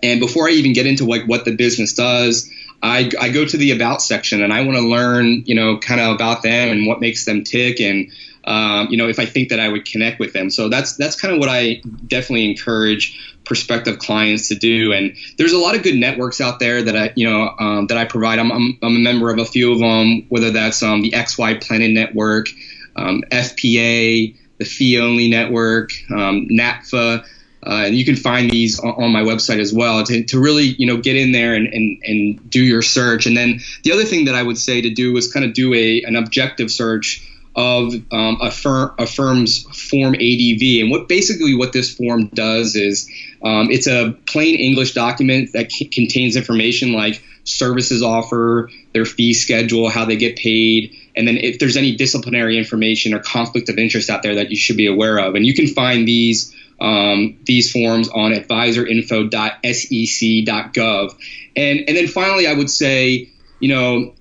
And 0.03 0.19
before 0.19 0.47
I 0.47 0.53
even 0.53 0.73
get 0.73 0.87
into 0.87 1.05
like 1.05 1.25
what 1.25 1.45
the 1.45 1.55
business 1.55 1.93
does, 1.93 2.49
I, 2.83 3.09
I 3.19 3.29
go 3.29 3.45
to 3.45 3.57
the 3.57 3.71
about 3.71 4.01
section 4.01 4.41
and 4.41 4.51
I 4.51 4.61
want 4.61 4.77
to 4.77 4.87
learn, 4.87 5.43
you 5.45 5.55
know, 5.55 5.77
kind 5.77 6.01
of 6.01 6.15
about 6.15 6.41
them 6.41 6.69
and 6.69 6.87
what 6.87 6.99
makes 6.99 7.25
them 7.25 7.43
tick 7.43 7.79
and, 7.79 8.11
um, 8.43 8.87
you 8.89 8.97
know, 8.97 9.07
if 9.07 9.19
I 9.19 9.25
think 9.25 9.49
that 9.49 9.59
I 9.59 9.69
would 9.69 9.85
connect 9.85 10.19
with 10.19 10.33
them. 10.33 10.49
So 10.49 10.67
that's 10.67 10.95
that's 10.95 11.19
kind 11.19 11.33
of 11.33 11.39
what 11.39 11.49
I 11.49 11.81
definitely 12.07 12.49
encourage 12.49 13.37
prospective 13.43 13.99
clients 13.99 14.47
to 14.47 14.55
do. 14.55 14.93
And 14.93 15.15
there's 15.37 15.53
a 15.53 15.57
lot 15.57 15.75
of 15.75 15.83
good 15.83 15.95
networks 15.95 16.41
out 16.41 16.59
there 16.59 16.81
that 16.81 16.95
I, 16.95 17.13
you 17.15 17.29
know, 17.29 17.53
um, 17.59 17.87
that 17.87 17.97
I 17.97 18.05
provide. 18.05 18.39
I'm, 18.39 18.51
I'm, 18.51 18.77
I'm, 18.81 18.95
a 18.95 18.99
member 18.99 19.31
of 19.31 19.39
a 19.39 19.45
few 19.45 19.71
of 19.71 19.79
them, 19.79 20.25
whether 20.29 20.51
that's 20.51 20.81
um, 20.81 21.01
the 21.01 21.11
XY 21.11 21.61
Planning 21.61 21.93
Network, 21.93 22.47
um, 22.95 23.23
FPA, 23.31 24.35
the 24.57 24.65
Fee 24.65 24.99
Only 24.99 25.29
Network, 25.29 25.91
um, 26.11 26.47
NAPFA. 26.49 27.25
Uh, 27.65 27.83
and 27.85 27.95
you 27.95 28.03
can 28.03 28.15
find 28.15 28.49
these 28.49 28.79
on, 28.79 28.89
on, 29.03 29.11
my 29.11 29.21
website 29.21 29.59
as 29.59 29.71
well 29.71 30.03
to, 30.03 30.23
to 30.23 30.39
really 30.39 30.63
you 30.63 30.87
know 30.87 30.97
get 30.97 31.15
in 31.15 31.31
there 31.31 31.53
and, 31.53 31.67
and, 31.67 32.01
and 32.03 32.49
do 32.49 32.63
your 32.63 32.81
search. 32.81 33.27
And 33.27 33.37
then 33.37 33.59
the 33.83 33.91
other 33.91 34.03
thing 34.03 34.25
that 34.25 34.35
i 34.35 34.43
would 34.43 34.57
say 34.57 34.81
to 34.81 34.89
do 34.89 35.15
is 35.17 35.31
kind 35.31 35.45
of 35.45 35.53
do 35.53 35.73
a 35.73 36.01
an 36.03 36.15
objective 36.15 36.71
search 36.71 37.27
of 37.53 37.93
um, 38.13 38.37
a, 38.41 38.49
firm, 38.49 38.95
a 38.97 39.05
firm's 39.05 39.63
form 39.63 40.13
adv 40.13 40.61
and 40.81 40.89
what 40.89 41.09
basically 41.09 41.53
what 41.53 41.73
this 41.73 41.93
form 41.93 42.27
does 42.27 42.75
is 42.77 43.09
um, 43.43 43.69
it's 43.69 43.87
a 43.87 44.15
plain 44.25 44.55
english 44.55 44.93
document 44.93 45.51
that 45.51 45.69
c- 45.69 45.85
contains 45.85 46.37
information 46.37 46.93
like 46.93 47.21
services 47.43 48.01
offer 48.01 48.69
their 48.93 49.03
fee 49.03 49.33
schedule 49.33 49.89
how 49.89 50.05
they 50.05 50.15
get 50.15 50.37
paid 50.37 50.95
and 51.15 51.27
then 51.27 51.37
if 51.37 51.59
there's 51.59 51.77
any 51.77 51.95
disciplinary 51.95 52.57
information 52.57 53.13
or 53.13 53.19
conflict 53.19 53.69
of 53.69 53.77
interest 53.77 54.09
out 54.09 54.23
there 54.23 54.35
that 54.35 54.49
you 54.49 54.55
should 54.55 54.77
be 54.77 54.87
aware 54.87 55.17
of. 55.17 55.35
And 55.35 55.45
you 55.45 55.53
can 55.53 55.67
find 55.67 56.07
these 56.07 56.55
um, 56.81 57.37
these 57.45 57.71
forms 57.71 58.09
on 58.09 58.31
adviserinfo.sec.gov. 58.31 61.15
And, 61.55 61.79
and 61.87 61.97
then 61.97 62.07
finally, 62.07 62.47
I 62.47 62.53
would 62.53 62.69
say, 62.69 63.29
you 63.59 63.69
know, 63.69 64.13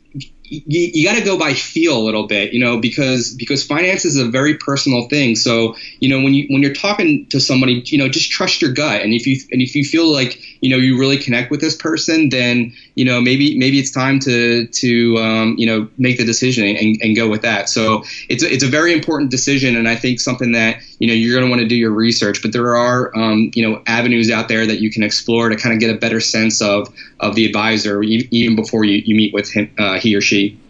you, 0.51 0.91
you 0.93 1.05
got 1.05 1.17
to 1.17 1.25
go 1.25 1.39
by 1.39 1.55
feel 1.55 1.97
a 1.97 2.03
little 2.03 2.27
bit, 2.27 2.53
you 2.53 2.59
know, 2.59 2.81
because 2.81 3.33
because 3.35 3.65
finance 3.65 4.05
is 4.05 4.17
a 4.17 4.25
very 4.25 4.57
personal 4.57 5.09
thing. 5.09 5.37
So 5.37 5.77
you 6.01 6.09
know 6.09 6.23
when 6.23 6.35
you 6.35 6.47
when 6.51 6.61
you're 6.61 6.75
talking 6.75 7.27
to 7.29 7.39
somebody, 7.39 7.85
you 7.87 7.99
know, 7.99 8.09
just 8.09 8.33
trust 8.33 8.61
your 8.61 8.73
gut, 8.73 9.01
and 9.01 9.15
if 9.15 9.27
you 9.27 9.41
and 9.53 9.63
if 9.63 9.77
you 9.77 9.85
feel 9.85 10.13
like 10.13 10.41
you 10.61 10.69
know 10.69 10.77
you 10.77 10.99
really 10.99 11.19
connect 11.19 11.53
with 11.53 11.61
this 11.61 11.77
person, 11.77 12.31
then 12.31 12.75
you 13.01 13.07
know 13.07 13.19
maybe 13.19 13.57
maybe 13.57 13.79
it's 13.79 13.91
time 13.91 14.21
to 14.21 14.67
to 14.67 15.17
um, 15.17 15.55
you 15.57 15.65
know 15.65 15.89
make 15.97 16.19
the 16.19 16.25
decision 16.27 16.67
and, 16.67 16.99
and 17.01 17.17
go 17.17 17.31
with 17.31 17.41
that. 17.41 17.71
So 17.71 18.05
it's 18.29 18.43
a, 18.43 18.53
it's 18.53 18.63
a 18.63 18.69
very 18.69 18.93
important 18.93 19.31
decision, 19.31 19.75
and 19.75 19.89
I 19.89 19.97
think 19.97 20.21
something 20.21 20.53
that 20.53 20.83
you 20.99 21.09
know 21.09 21.15
you're 21.15 21.35
going 21.35 21.47
to 21.47 21.51
want 21.51 21.63
to 21.63 21.67
do 21.67 21.77
your 21.77 21.93
research. 21.93 22.43
But 22.43 22.53
there 22.53 22.77
are 22.77 23.11
um, 23.17 23.53
you 23.55 23.67
know 23.67 23.83
avenues 23.87 24.31
out 24.31 24.49
there 24.49 24.67
that 24.67 24.83
you 24.83 24.91
can 24.91 25.03
explore 25.03 25.49
to 25.49 25.57
kind 25.57 25.73
of 25.73 25.81
get 25.81 25.89
a 25.89 25.99
better 25.99 26.21
sense 26.21 26.61
of 26.61 26.95
of 27.21 27.37
the 27.37 27.47
advisor 27.47 28.03
even 28.03 28.55
before 28.55 28.85
you, 28.85 29.03
you 29.03 29.15
meet 29.15 29.33
with 29.33 29.51
him 29.51 29.73
uh, 29.79 29.99
he 29.99 30.15
or 30.15 30.21
she. 30.21 30.61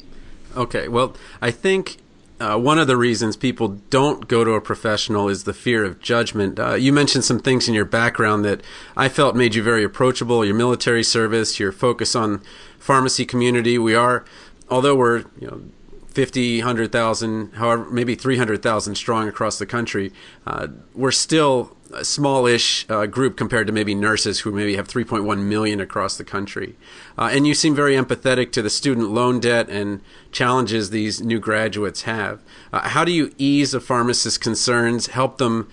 Okay, 0.56 0.87
well 0.87 1.16
I 1.42 1.50
think 1.50 1.96
uh, 2.40 2.59
one 2.59 2.78
of 2.78 2.87
the 2.87 2.97
reasons 2.97 3.37
people 3.37 3.68
don't 3.90 4.26
go 4.26 4.44
to 4.44 4.52
a 4.52 4.61
professional 4.61 5.28
is 5.28 5.44
the 5.44 5.52
fear 5.52 5.85
of 5.85 6.00
judgment. 6.00 6.59
Uh, 6.59 6.75
you 6.75 6.92
mentioned 6.92 7.25
some 7.25 7.38
things 7.38 7.68
in 7.68 7.75
your 7.75 7.85
background 7.85 8.44
that 8.44 8.62
I 8.97 9.09
felt 9.09 9.37
made 9.37 9.54
you 9.54 9.62
very 9.62 9.85
approachable. 9.85 10.44
Your 10.44 10.54
military 10.54 11.04
service, 11.04 11.61
your 11.61 11.70
focus 11.70 12.14
on 12.14 12.42
pharmacy 12.78 13.26
community. 13.26 13.76
We 13.78 13.94
are, 13.94 14.25
although 14.70 14.97
we're 14.97 15.18
you 15.38 15.49
know 15.49 15.62
50, 16.09 16.61
100,000, 16.61 17.52
however, 17.54 17.90
maybe 17.90 18.14
300,000 18.14 18.94
strong 18.94 19.28
across 19.28 19.59
the 19.59 19.66
country, 19.66 20.12
uh, 20.47 20.68
we're 20.94 21.12
still 21.12 21.76
a 21.92 22.04
smallish 22.04 22.87
uh, 22.88 23.06
group 23.06 23.37
compared 23.37 23.66
to 23.66 23.73
maybe 23.73 23.94
nurses 23.94 24.40
who 24.40 24.52
maybe 24.52 24.76
have 24.76 24.88
3.1 24.88 25.42
million 25.42 25.80
across 25.80 26.16
the 26.16 26.25
country. 26.25 26.76
Uh, 27.18 27.30
and 27.32 27.47
you 27.47 27.54
seem 27.54 27.75
very 27.75 27.94
empathetic 27.94 28.52
to 28.52 28.62
the 28.62 28.70
student 28.70 29.11
loan 29.11 29.40
debt 29.40 29.68
and 29.68 30.00
challenges 30.32 30.90
these 30.90 31.20
new 31.20 31.38
graduates 31.38 32.02
have. 32.02 32.40
Uh, 32.73 32.88
how 32.88 33.04
do 33.04 33.12
you 33.12 33.32
ease 33.38 33.75
a 33.75 33.80
pharmacist's 33.80 34.38
concerns, 34.38 35.09
help 35.09 35.38
them 35.38 35.68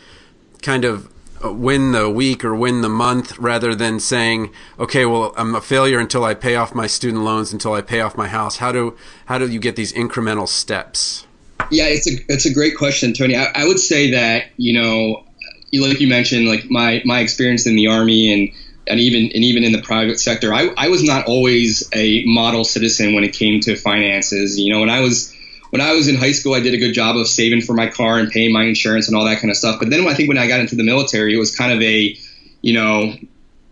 kind 0.61 0.85
of 0.85 1.09
uh, 1.43 1.53
win 1.53 1.91
the 1.91 2.09
week 2.09 2.43
or 2.43 2.55
win 2.55 2.81
the 2.81 2.89
month 2.89 3.37
rather 3.37 3.75
than 3.75 3.99
saying, 3.99 4.51
okay, 4.79 5.05
well, 5.05 5.33
I'm 5.37 5.53
a 5.53 5.61
failure 5.61 5.99
until 5.99 6.23
I 6.23 6.33
pay 6.33 6.55
off 6.55 6.73
my 6.73 6.87
student 6.87 7.23
loans, 7.23 7.53
until 7.53 7.73
I 7.73 7.81
pay 7.81 8.01
off 8.01 8.17
my 8.17 8.27
house. 8.27 8.57
How 8.57 8.71
do 8.71 8.97
how 9.25 9.37
do 9.37 9.47
you 9.47 9.59
get 9.59 9.75
these 9.75 9.93
incremental 9.93 10.47
steps? 10.47 11.27
Yeah, 11.69 11.85
it's 11.85 12.07
a 12.07 12.17
it's 12.27 12.45
a 12.45 12.53
great 12.53 12.75
question, 12.75 13.13
Tony. 13.13 13.35
I, 13.35 13.51
I 13.53 13.65
would 13.65 13.79
say 13.79 14.11
that 14.11 14.45
you 14.57 14.73
know, 14.81 15.26
like 15.73 15.99
you 15.99 16.07
mentioned, 16.07 16.47
like 16.47 16.69
my 16.69 17.01
my 17.05 17.19
experience 17.19 17.65
in 17.65 17.75
the 17.75 17.87
army 17.87 18.31
and 18.33 18.51
and 18.87 18.99
even 18.99 19.23
and 19.23 19.43
even 19.43 19.63
in 19.63 19.71
the 19.71 19.81
private 19.81 20.19
sector, 20.19 20.53
I, 20.53 20.69
I 20.77 20.89
was 20.89 21.03
not 21.03 21.25
always 21.25 21.87
a 21.93 22.23
model 22.25 22.63
citizen 22.63 23.13
when 23.13 23.23
it 23.23 23.33
came 23.33 23.59
to 23.61 23.75
finances. 23.75 24.59
You 24.59 24.73
know, 24.73 24.79
when 24.79 24.89
I 24.89 25.01
was 25.01 25.33
when 25.69 25.81
I 25.81 25.93
was 25.93 26.07
in 26.07 26.15
high 26.15 26.31
school, 26.31 26.53
I 26.53 26.59
did 26.59 26.73
a 26.73 26.77
good 26.77 26.93
job 26.93 27.17
of 27.17 27.27
saving 27.27 27.61
for 27.61 27.73
my 27.73 27.87
car 27.87 28.17
and 28.19 28.29
paying 28.29 28.53
my 28.53 28.63
insurance 28.63 29.07
and 29.07 29.17
all 29.17 29.25
that 29.25 29.39
kind 29.39 29.51
of 29.51 29.57
stuff. 29.57 29.79
But 29.79 29.89
then 29.89 30.05
I 30.07 30.13
think 30.13 30.29
when 30.29 30.37
I 30.37 30.47
got 30.47 30.59
into 30.59 30.75
the 30.75 30.83
military, 30.83 31.33
it 31.33 31.37
was 31.37 31.55
kind 31.55 31.73
of 31.73 31.81
a, 31.81 32.17
you 32.61 32.73
know, 32.73 33.13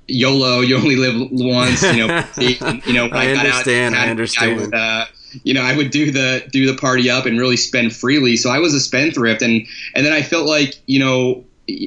YOLO, 0.07 0.61
you 0.61 0.75
only 0.77 0.97
live 0.97 1.29
once. 1.31 1.81
You 1.83 2.07
know, 2.07 2.23
you 2.85 2.93
know. 2.93 3.07
I, 3.07 3.29
I 3.29 3.35
understand. 3.35 3.95
Out, 3.95 4.07
I 4.07 4.09
understand. 4.11 4.51
I 4.51 4.61
would, 4.61 4.73
uh, 4.73 5.05
you 5.43 5.53
know, 5.53 5.61
I 5.61 5.75
would 5.75 5.91
do 5.91 6.11
the 6.11 6.47
do 6.51 6.65
the 6.65 6.77
party 6.77 7.09
up 7.09 7.25
and 7.25 7.39
really 7.39 7.57
spend 7.57 7.95
freely. 7.95 8.35
So 8.37 8.49
I 8.49 8.59
was 8.59 8.73
a 8.73 8.79
spendthrift, 8.79 9.41
and 9.41 9.65
and 9.95 10.05
then 10.05 10.13
I 10.13 10.21
felt 10.21 10.47
like 10.47 10.75
you 10.85 10.99
know 10.99 11.43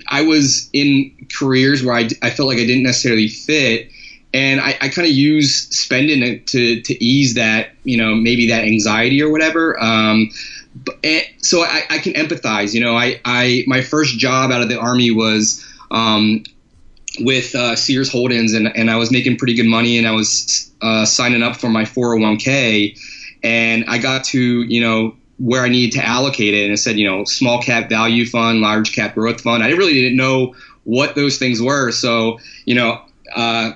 I 0.08 0.22
was 0.22 0.68
in 0.72 1.14
careers 1.36 1.84
where 1.84 1.94
I, 1.94 2.08
I 2.22 2.30
felt 2.30 2.48
like 2.48 2.58
I 2.58 2.66
didn't 2.66 2.82
necessarily 2.82 3.28
fit 3.28 3.90
and 4.34 4.60
I, 4.60 4.76
I 4.80 4.88
kind 4.88 5.08
of 5.08 5.14
use 5.14 5.68
spending 5.68 6.44
to 6.44 6.82
to 6.82 7.04
ease 7.04 7.34
that 7.34 7.70
you 7.84 7.96
know 7.96 8.14
maybe 8.14 8.48
that 8.48 8.64
anxiety 8.64 9.22
or 9.22 9.30
whatever. 9.30 9.80
Um, 9.82 10.30
but, 10.74 10.96
so 11.38 11.62
I, 11.62 11.82
I 11.90 11.98
can 11.98 12.12
empathize. 12.12 12.74
You 12.74 12.80
know, 12.80 12.94
I, 12.94 13.20
I 13.24 13.64
my 13.66 13.80
first 13.80 14.18
job 14.18 14.50
out 14.50 14.60
of 14.60 14.68
the 14.68 14.78
army 14.78 15.10
was 15.10 15.64
um, 15.90 16.44
with 17.20 17.54
uh, 17.54 17.76
Sears 17.76 18.10
Holdings, 18.10 18.52
and 18.52 18.68
and 18.76 18.90
I 18.90 18.96
was 18.96 19.10
making 19.10 19.38
pretty 19.38 19.54
good 19.54 19.66
money, 19.66 19.98
and 19.98 20.06
I 20.06 20.12
was 20.12 20.70
uh, 20.82 21.04
signing 21.04 21.42
up 21.42 21.56
for 21.56 21.68
my 21.68 21.84
401k, 21.84 22.98
and 23.42 23.84
I 23.88 23.98
got 23.98 24.24
to 24.24 24.62
you 24.62 24.80
know 24.80 25.16
where 25.38 25.62
I 25.62 25.68
needed 25.68 25.98
to 25.98 26.06
allocate 26.06 26.54
it, 26.54 26.64
and 26.64 26.72
it 26.72 26.78
said 26.78 26.98
you 26.98 27.08
know 27.08 27.24
small 27.24 27.62
cap 27.62 27.88
value 27.88 28.26
fund, 28.26 28.60
large 28.60 28.94
cap 28.94 29.14
growth 29.14 29.40
fund. 29.40 29.62
I 29.62 29.70
really 29.70 29.94
didn't 29.94 30.16
know 30.16 30.54
what 30.84 31.14
those 31.14 31.38
things 31.38 31.60
were, 31.60 31.90
so 31.90 32.38
you 32.64 32.74
know. 32.74 33.02
Uh, 33.34 33.72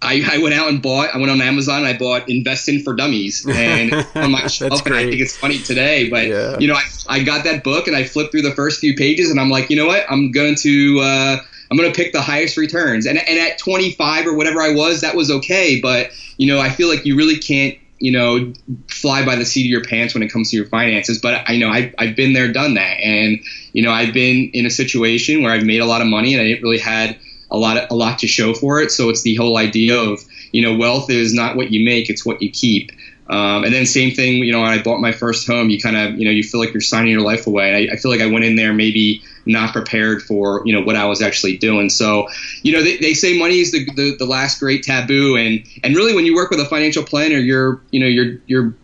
I, 0.00 0.22
I, 0.34 0.38
went 0.38 0.54
out 0.54 0.68
and 0.68 0.80
bought. 0.80 1.12
I 1.12 1.18
went 1.18 1.32
on 1.32 1.40
Amazon. 1.40 1.78
and 1.78 1.86
I 1.86 1.98
bought 1.98 2.28
Investing 2.28 2.80
for 2.80 2.94
Dummies, 2.94 3.44
and 3.52 3.92
on 4.14 4.30
my 4.30 4.46
shelf. 4.46 4.86
and 4.86 4.94
I 4.94 5.02
think 5.04 5.20
it's 5.20 5.36
funny 5.36 5.58
today, 5.58 6.08
but 6.08 6.28
yeah. 6.28 6.56
you 6.60 6.68
know, 6.68 6.74
I, 6.74 6.84
I 7.08 7.22
got 7.24 7.42
that 7.44 7.64
book 7.64 7.88
and 7.88 7.96
I 7.96 8.04
flipped 8.04 8.30
through 8.30 8.42
the 8.42 8.54
first 8.54 8.78
few 8.78 8.94
pages, 8.94 9.32
and 9.32 9.40
I'm 9.40 9.50
like, 9.50 9.70
you 9.70 9.76
know 9.76 9.86
what? 9.86 10.06
I'm 10.08 10.30
going 10.30 10.54
to 10.60 11.00
uh, 11.00 11.36
I'm 11.72 11.78
going 11.78 11.90
to 11.90 11.96
pick 11.96 12.12
the 12.12 12.20
highest 12.20 12.58
returns. 12.58 13.06
And 13.06 13.18
and 13.18 13.38
at 13.38 13.56
25 13.58 14.26
or 14.26 14.34
whatever 14.34 14.60
I 14.60 14.72
was, 14.72 15.00
that 15.00 15.16
was 15.16 15.30
okay. 15.30 15.80
But 15.80 16.10
you 16.36 16.46
know, 16.46 16.60
I 16.60 16.68
feel 16.68 16.88
like 16.88 17.06
you 17.06 17.16
really 17.16 17.38
can't 17.38 17.78
you 18.02 18.12
know 18.12 18.52
fly 18.88 19.24
by 19.24 19.36
the 19.36 19.44
seat 19.44 19.66
of 19.66 19.70
your 19.70 19.84
pants 19.84 20.12
when 20.12 20.22
it 20.22 20.28
comes 20.28 20.50
to 20.50 20.56
your 20.56 20.66
finances. 20.66 21.18
But 21.18 21.44
I 21.46 21.56
know 21.56 21.68
I've, 21.68 21.94
I've 21.98 22.16
been 22.16 22.32
there, 22.32 22.52
done 22.52 22.74
that, 22.74 23.00
and 23.00 23.38
you 23.72 23.82
know, 23.82 23.90
I've 23.90 24.12
been 24.12 24.50
in 24.52 24.66
a 24.66 24.70
situation 24.70 25.42
where 25.42 25.52
I've 25.52 25.64
made 25.64 25.80
a 25.80 25.86
lot 25.86 26.00
of 26.00 26.08
money 26.08 26.34
and 26.34 26.42
I 26.42 26.46
didn't 26.46 26.62
really 26.62 26.78
had 26.78 27.16
a 27.50 27.56
lot 27.56 27.76
of, 27.76 27.90
a 27.90 27.94
lot 27.94 28.18
to 28.18 28.26
show 28.26 28.54
for 28.54 28.80
it. 28.80 28.90
So 28.90 29.08
it's 29.08 29.22
the 29.22 29.36
whole 29.36 29.56
idea 29.56 29.98
of 29.98 30.20
you 30.50 30.62
know 30.62 30.76
wealth 30.76 31.10
is 31.10 31.32
not 31.32 31.56
what 31.56 31.70
you 31.70 31.84
make, 31.84 32.10
it's 32.10 32.26
what 32.26 32.42
you 32.42 32.50
keep. 32.50 32.90
Um, 33.28 33.64
and 33.64 33.72
then 33.72 33.86
same 33.86 34.14
thing, 34.14 34.42
you 34.44 34.52
know, 34.52 34.60
when 34.60 34.70
I 34.70 34.82
bought 34.82 35.00
my 35.00 35.12
first 35.12 35.46
home, 35.46 35.70
you 35.70 35.80
kind 35.80 35.96
of, 35.96 36.18
you 36.18 36.26
know, 36.26 36.30
you 36.30 36.42
feel 36.42 36.60
like 36.60 36.74
you're 36.74 36.82
signing 36.82 37.12
your 37.12 37.22
life 37.22 37.46
away. 37.46 37.88
I, 37.88 37.94
I, 37.94 37.96
feel 37.96 38.10
like 38.10 38.20
I 38.20 38.26
went 38.26 38.44
in 38.44 38.56
there 38.56 38.74
maybe 38.74 39.22
not 39.46 39.72
prepared 39.72 40.22
for, 40.22 40.62
you 40.64 40.72
know, 40.72 40.82
what 40.82 40.96
I 40.96 41.04
was 41.06 41.20
actually 41.22 41.56
doing. 41.56 41.90
So, 41.90 42.28
you 42.62 42.72
know, 42.72 42.82
they, 42.82 42.96
they 42.98 43.14
say 43.14 43.38
money 43.38 43.60
is 43.60 43.72
the, 43.72 43.84
the, 43.96 44.16
the 44.18 44.26
last 44.26 44.60
great 44.60 44.82
taboo. 44.82 45.36
And, 45.36 45.64
and 45.82 45.96
really 45.96 46.14
when 46.14 46.24
you 46.24 46.34
work 46.34 46.50
with 46.50 46.60
a 46.60 46.66
financial 46.66 47.02
planner, 47.02 47.38
you're, 47.38 47.80
you 47.90 48.00
know, 48.00 48.06
you're, 48.06 48.38
you're 48.46 48.74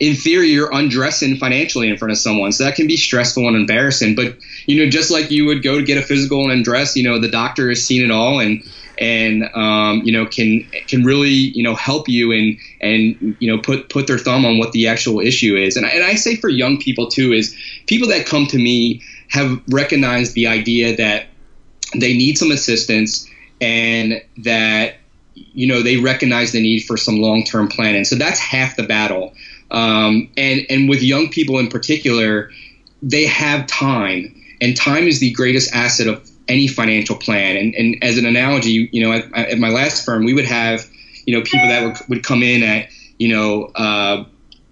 in 0.00 0.16
theory, 0.16 0.48
you're 0.48 0.74
undressing 0.74 1.36
financially 1.36 1.88
in 1.88 1.96
front 1.98 2.10
of 2.10 2.18
someone. 2.18 2.52
So 2.52 2.64
that 2.64 2.74
can 2.74 2.86
be 2.86 2.96
stressful 2.96 3.46
and 3.46 3.54
embarrassing. 3.54 4.14
But, 4.14 4.36
you 4.66 4.82
know, 4.82 4.90
just 4.90 5.10
like 5.10 5.30
you 5.30 5.44
would 5.44 5.62
go 5.62 5.78
to 5.78 5.84
get 5.84 5.98
a 5.98 6.02
physical 6.02 6.42
and 6.42 6.50
undress, 6.50 6.96
you 6.96 7.02
know, 7.02 7.18
the 7.18 7.28
doctor 7.30 7.68
has 7.68 7.84
seen 7.84 8.02
it 8.02 8.10
all 8.10 8.40
and, 8.40 8.62
and, 8.98 9.44
um, 9.54 10.02
you 10.04 10.12
know, 10.12 10.26
can, 10.26 10.66
can 10.86 11.04
really, 11.04 11.30
you 11.30 11.62
know, 11.62 11.74
help 11.74 12.08
you 12.08 12.32
and, 12.32 12.58
and, 12.80 13.36
you 13.40 13.50
know, 13.50 13.60
put, 13.60 13.88
put 13.90 14.06
their 14.06 14.18
thumb 14.18 14.44
on 14.44 14.58
what 14.58 14.72
the 14.72 14.88
actual 14.88 15.20
issue 15.20 15.56
is. 15.56 15.76
And 15.76 15.86
I, 15.86 15.90
and 15.90 16.04
I 16.04 16.14
say 16.14 16.36
for 16.36 16.48
young 16.48 16.78
people 16.78 17.08
too, 17.08 17.32
is 17.32 17.54
people 17.86 18.08
that 18.08 18.26
come 18.26 18.46
to 18.46 18.56
me 18.58 19.02
have 19.30 19.60
recognized 19.68 20.34
the 20.34 20.46
idea 20.46 20.96
that 20.96 21.26
they 21.94 22.16
need 22.16 22.36
some 22.36 22.50
assistance 22.50 23.28
and 23.60 24.22
that, 24.38 24.96
you 25.34 25.66
know, 25.66 25.82
they 25.82 25.96
recognize 25.96 26.52
the 26.52 26.60
need 26.60 26.80
for 26.80 26.96
some 26.96 27.16
long-term 27.16 27.68
planning. 27.68 28.04
So 28.04 28.16
that's 28.16 28.38
half 28.38 28.76
the 28.76 28.82
battle. 28.82 29.32
Um, 29.70 30.28
and 30.36 30.66
and 30.68 30.88
with 30.88 31.02
young 31.02 31.28
people 31.28 31.58
in 31.58 31.68
particular, 31.68 32.50
they 33.02 33.26
have 33.26 33.66
time, 33.66 34.34
and 34.60 34.76
time 34.76 35.06
is 35.06 35.20
the 35.20 35.30
greatest 35.32 35.72
asset 35.72 36.08
of 36.08 36.28
any 36.48 36.66
financial 36.66 37.16
plan. 37.16 37.56
And, 37.56 37.74
and 37.76 37.96
as 38.02 38.18
an 38.18 38.26
analogy, 38.26 38.90
you 38.92 39.02
know, 39.02 39.12
at, 39.12 39.32
at 39.32 39.58
my 39.58 39.70
last 39.70 40.04
firm, 40.04 40.24
we 40.24 40.34
would 40.34 40.44
have 40.44 40.90
you 41.24 41.36
know 41.36 41.42
people 41.44 41.68
that 41.68 41.84
would, 41.84 42.08
would 42.08 42.24
come 42.24 42.42
in 42.42 42.62
at 42.62 42.88
you 43.18 43.28
know 43.28 43.70
uh, 43.76 44.24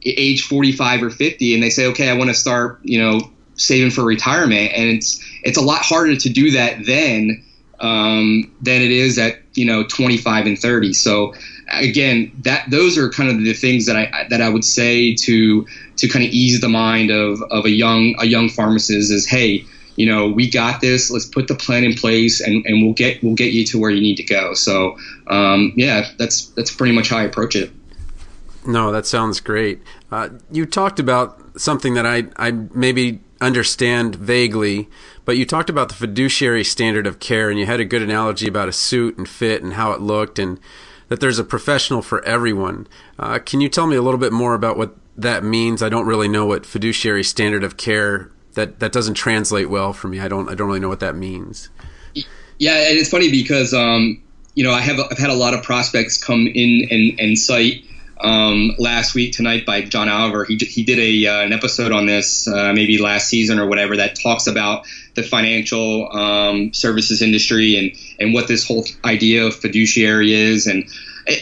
age 0.05 0.43
45 0.43 1.03
or 1.05 1.11
50, 1.11 1.55
and 1.55 1.63
they 1.63 1.71
say, 1.71 1.87
okay, 1.87 2.09
I 2.09 2.15
want 2.15 2.31
to 2.31 2.35
start 2.35 2.81
you 2.83 3.01
know 3.01 3.31
saving 3.59 3.91
for 3.91 4.05
retirement, 4.05 4.73
and 4.75 4.89
it's 4.89 5.23
it's 5.43 5.59
a 5.59 5.63
lot 5.63 5.83
harder 5.83 6.17
to 6.17 6.29
do 6.29 6.51
that 6.53 6.87
then 6.87 7.45
um, 7.81 8.51
than 8.63 8.83
it 8.83 8.91
is 8.91 9.19
at 9.19 9.41
you 9.55 9.67
know 9.67 9.85
25 9.85 10.47
and 10.47 10.59
30. 10.59 10.93
So 10.95 11.35
again, 11.71 12.33
that 12.45 12.71
those 12.71 12.97
are 12.97 13.11
kind 13.11 13.31
of 13.31 13.39
the 13.39 13.53
things 13.53 13.87
that 13.87 13.97
I 13.97 14.27
that 14.31 14.41
I 14.41 14.49
would 14.49 14.65
say 14.65 15.15
to 15.15 15.67
to 15.97 16.09
kind 16.09 16.25
of 16.25 16.31
ease 16.31 16.61
the 16.61 16.69
mind 16.69 17.11
of 17.11 17.43
of 17.51 17.65
a 17.65 17.71
young 17.71 18.15
a 18.19 18.27
young 18.27 18.49
pharmacist 18.49 19.11
is, 19.11 19.27
hey, 19.27 19.65
you 19.97 20.07
know, 20.07 20.29
we 20.29 20.49
got 20.49 20.81
this. 20.81 21.11
Let's 21.11 21.27
put 21.27 21.49
the 21.49 21.55
plan 21.55 21.85
in 21.85 21.95
place, 21.95 22.41
and, 22.41 22.65
and 22.67 22.85
we'll 22.85 22.95
get 22.95 23.23
we'll 23.23 23.35
get 23.35 23.53
you 23.53 23.65
to 23.67 23.81
where 23.81 23.91
you 23.91 24.01
need 24.01 24.17
to 24.17 24.25
go. 24.25 24.55
So, 24.55 24.97
um, 25.27 25.73
yeah, 25.77 26.09
that's 26.19 26.47
that's 26.51 26.75
pretty 26.75 26.95
much 26.95 27.11
how 27.11 27.19
I 27.19 27.25
approach 27.25 27.57
it. 27.57 27.71
No, 28.67 28.93
that 28.93 29.07
sounds 29.07 29.41
great. 29.41 29.81
Uh, 30.11 30.29
you 30.51 30.67
talked 30.67 31.01
about 31.01 31.61
something 31.61 31.95
that 31.95 32.07
I 32.07 32.25
I 32.37 32.53
maybe 32.53 33.21
understand 33.41 34.15
vaguely, 34.15 34.89
but 35.25 35.37
you 35.37 35.45
talked 35.45 35.71
about 35.71 35.89
the 35.89 35.95
fiduciary 35.95 36.65
standard 36.65 37.07
of 37.07 37.21
care, 37.21 37.51
and 37.51 37.59
you 37.59 37.67
had 37.67 37.81
a 37.81 37.85
good 37.85 38.03
analogy 38.03 38.49
about 38.49 38.69
a 38.69 38.73
suit 38.73 39.17
and 39.17 39.29
fit 39.29 39.63
and 39.63 39.75
how 39.75 39.93
it 39.93 40.01
looked, 40.01 40.39
and 40.39 40.59
that 41.09 41.21
there's 41.21 41.39
a 41.39 41.45
professional 41.45 42.03
for 42.03 42.25
everyone. 42.25 42.87
Uh, 43.19 43.39
can 43.39 43.61
you 43.61 43.69
tell 43.69 43.87
me 43.87 43.97
a 43.97 44.03
little 44.03 44.21
bit 44.21 44.33
more 44.33 44.55
about 44.55 44.77
what 44.77 44.97
that 45.17 45.45
means? 45.45 45.83
I 45.83 45.89
don't 45.89 46.07
really 46.07 46.29
know 46.29 46.47
what 46.47 46.67
fiduciary 46.67 47.25
standard 47.25 47.65
of 47.65 47.77
care 47.77 48.31
that 48.55 48.81
that 48.81 48.93
doesn't 48.93 49.15
translate 49.15 49.71
well 49.71 49.93
for 49.93 50.09
me. 50.09 50.21
I 50.21 50.29
don't 50.29 50.49
I 50.49 50.55
don't 50.55 50.67
really 50.67 50.81
know 50.81 50.89
what 50.89 51.01
that 51.01 51.15
means. 51.15 51.69
Yeah, 52.59 52.89
and 52.89 52.99
it's 52.99 53.11
funny 53.11 53.31
because 53.31 53.73
um, 53.73 54.23
you 54.55 54.65
know 54.65 54.73
I 54.73 54.81
have 54.81 54.99
I've 54.99 55.19
had 55.19 55.31
a 55.31 55.35
lot 55.35 55.55
of 55.55 55.63
prospects 55.63 56.23
come 56.23 56.47
in 56.47 56.89
and, 56.91 57.21
and 57.21 57.39
cite 57.39 57.85
um, 58.21 58.73
last 58.79 59.15
week 59.15 59.33
tonight 59.33 59.65
by 59.67 59.83
John 59.83 60.09
Oliver. 60.09 60.45
He, 60.45 60.57
he 60.57 60.83
did 60.83 60.99
a 60.99 61.27
uh, 61.27 61.43
an 61.43 61.53
episode 61.53 61.93
on 61.93 62.07
this 62.07 62.47
uh, 62.49 62.73
maybe 62.73 62.99
last 62.99 63.29
season 63.29 63.59
or 63.59 63.67
whatever 63.67 63.97
that 63.97 64.19
talks 64.21 64.47
about 64.47 64.85
the 65.15 65.23
financial 65.23 66.11
um, 66.17 66.73
services 66.73 67.23
industry 67.23 67.77
and 67.77 67.93
and 68.19 68.35
what 68.35 68.49
this 68.49 68.67
whole 68.67 68.85
idea 69.05 69.47
of 69.47 69.55
fiduciary 69.55 70.33
is 70.33 70.67
and 70.67 70.85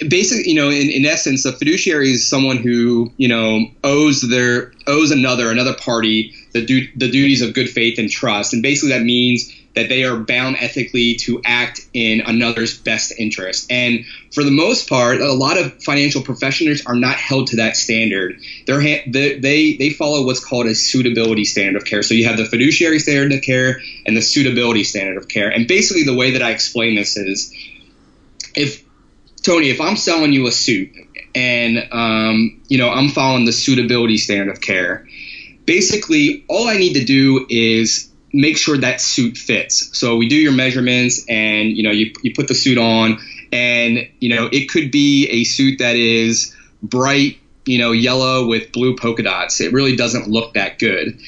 basically 0.09 0.49
you 0.49 0.55
know 0.55 0.69
in, 0.69 0.91
in 0.91 1.05
essence 1.05 1.45
a 1.45 1.53
fiduciary 1.53 2.13
is 2.13 2.27
someone 2.27 2.57
who 2.57 3.13
you 3.17 3.29
know 3.29 3.67
owes 3.85 4.21
their 4.23 4.73
owes 4.87 5.11
another 5.11 5.51
another 5.51 5.75
party 5.75 6.33
the 6.61 6.67
du- 6.67 6.91
the 6.97 7.11
duties 7.11 7.43
of 7.43 7.55
good 7.55 7.69
faith 7.69 7.99
and 7.99 8.11
trust 8.11 8.53
and 8.53 8.63
basically 8.63 8.91
that 8.91 9.03
means 9.03 9.53
that 9.77 9.91
they 9.91 10.05
are 10.05 10.17
bound 10.17 10.57
ethically 10.59 11.17
to 11.17 11.41
act 11.45 11.87
in 11.93 12.23
another's 12.23 12.79
best 12.79 13.13
interest. 13.19 13.71
And 13.71 14.07
for 14.33 14.43
the 14.43 14.51
most 14.51 14.89
part, 14.89 15.21
a 15.21 15.35
lot 15.35 15.59
of 15.59 15.75
financial 15.83 16.23
professionals 16.23 16.85
are 16.87 16.95
not 16.95 17.17
held 17.17 17.49
to 17.49 17.57
that 17.57 17.77
standard. 17.77 18.41
They're 18.67 18.81
they 19.07 19.77
they 19.77 19.91
follow 19.91 20.25
what's 20.25 20.43
called 20.43 20.67
a 20.67 20.75
suitability 20.75 21.45
standard 21.45 21.77
of 21.77 21.85
care. 21.85 22.03
So 22.03 22.15
you 22.15 22.25
have 22.25 22.39
the 22.39 22.47
fiduciary 22.47 22.99
standard 22.99 23.33
of 23.33 23.43
care 23.43 23.81
and 24.07 24.17
the 24.17 24.23
suitability 24.23 24.83
standard 24.83 25.19
of 25.19 25.29
care. 25.29 25.51
And 25.51 25.69
basically, 25.69 26.05
the 26.05 26.17
way 26.17 26.33
that 26.33 26.43
I 26.43 26.53
explain 26.53 26.95
this 26.95 27.19
is, 27.19 27.55
if 28.55 28.83
Tony, 29.43 29.69
if 29.69 29.83
I'm 29.83 29.97
selling 29.97 30.33
you 30.33 30.47
a 30.47 30.53
suit 30.53 30.91
and 31.35 31.87
um, 31.93 32.63
you 32.69 32.79
know 32.79 32.89
I'm 32.89 33.11
following 33.11 33.45
the 33.45 33.53
suitability 33.53 34.17
standard 34.17 34.53
of 34.53 34.63
care, 34.63 35.07
basically 35.67 36.45
all 36.49 36.69
I 36.69 36.79
need 36.79 36.95
to 36.95 37.05
do 37.05 37.47
is 37.51 38.11
make 38.33 38.57
sure 38.57 38.77
that 38.79 39.01
suit 39.01 39.37
fits. 39.37 39.97
So 39.99 40.17
we 40.17 40.29
do 40.29 40.37
your 40.37 40.53
measurements 40.53 41.25
and 41.29 41.77
you 41.77 41.83
know 41.83 41.91
you, 41.91 42.13
you 42.23 42.33
put 42.35 42.49
the 42.49 42.55
suit 42.55 42.79
on 42.79 43.19
and 43.53 44.09
you 44.21 44.29
know 44.35 44.49
it 44.53 44.69
could 44.69 44.91
be 44.91 45.29
a 45.29 45.45
suit 45.45 45.79
that 45.79 45.97
is 45.97 46.55
bright 46.83 47.39
you 47.65 47.79
know 47.79 47.93
yellow 47.93 48.47
with 48.47 48.73
blue 48.73 48.97
polka 48.97 49.23
dots. 49.23 49.61
It 49.61 49.73
really 49.73 49.97
doesn't 49.97 50.29
look 50.29 50.55
that 50.55 50.79
good. 50.79 51.19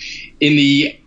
In 0.41 0.57
the 0.57 0.99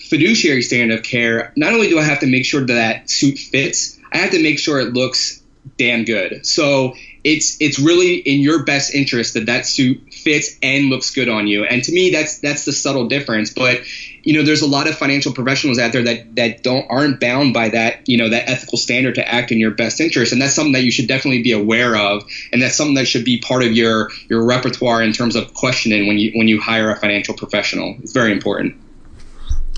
fiduciary 0.00 0.62
standard 0.62 0.98
of 0.98 1.04
care, 1.04 1.52
not 1.56 1.72
only 1.72 1.88
do 1.88 1.98
I 1.98 2.02
have 2.02 2.20
to 2.20 2.26
make 2.26 2.46
sure 2.46 2.60
that, 2.60 2.74
that 2.74 3.10
suit 3.10 3.38
fits, 3.38 3.98
I 4.12 4.18
have 4.18 4.30
to 4.30 4.42
make 4.42 4.58
sure 4.58 4.80
it 4.80 4.94
looks 4.94 5.42
damn 5.76 6.04
good. 6.04 6.46
So 6.46 6.94
it's 7.24 7.60
it's 7.60 7.78
really 7.78 8.16
in 8.16 8.40
your 8.40 8.64
best 8.64 8.94
interest 8.94 9.34
that 9.34 9.46
that 9.46 9.66
suit 9.66 10.07
fits 10.28 10.58
and 10.62 10.90
looks 10.90 11.10
good 11.14 11.28
on 11.28 11.46
you. 11.46 11.64
And 11.64 11.82
to 11.84 11.92
me, 11.92 12.10
that's 12.10 12.38
that's 12.40 12.66
the 12.66 12.72
subtle 12.72 13.08
difference. 13.08 13.50
But 13.50 13.80
you 14.22 14.34
know, 14.34 14.44
there's 14.44 14.60
a 14.60 14.66
lot 14.66 14.86
of 14.86 14.96
financial 14.96 15.32
professionals 15.32 15.78
out 15.78 15.92
there 15.92 16.02
that 16.02 16.36
that 16.36 16.62
don't 16.62 16.86
aren't 16.90 17.18
bound 17.18 17.54
by 17.54 17.70
that 17.70 18.06
you 18.06 18.18
know 18.18 18.28
that 18.28 18.48
ethical 18.48 18.76
standard 18.76 19.14
to 19.14 19.26
act 19.26 19.50
in 19.50 19.58
your 19.58 19.70
best 19.70 20.00
interest, 20.00 20.32
and 20.32 20.42
that's 20.42 20.54
something 20.54 20.74
that 20.74 20.82
you 20.82 20.90
should 20.90 21.08
definitely 21.08 21.42
be 21.42 21.52
aware 21.52 21.96
of, 21.96 22.24
and 22.52 22.60
that's 22.60 22.76
something 22.76 22.94
that 22.96 23.06
should 23.06 23.24
be 23.24 23.38
part 23.38 23.62
of 23.62 23.72
your 23.72 24.10
your 24.28 24.44
repertoire 24.44 25.02
in 25.02 25.12
terms 25.12 25.34
of 25.34 25.54
questioning 25.54 26.06
when 26.06 26.18
you 26.18 26.32
when 26.34 26.46
you 26.46 26.60
hire 26.60 26.90
a 26.90 26.96
financial 26.96 27.34
professional. 27.34 27.96
It's 28.02 28.12
very 28.12 28.32
important. 28.32 28.76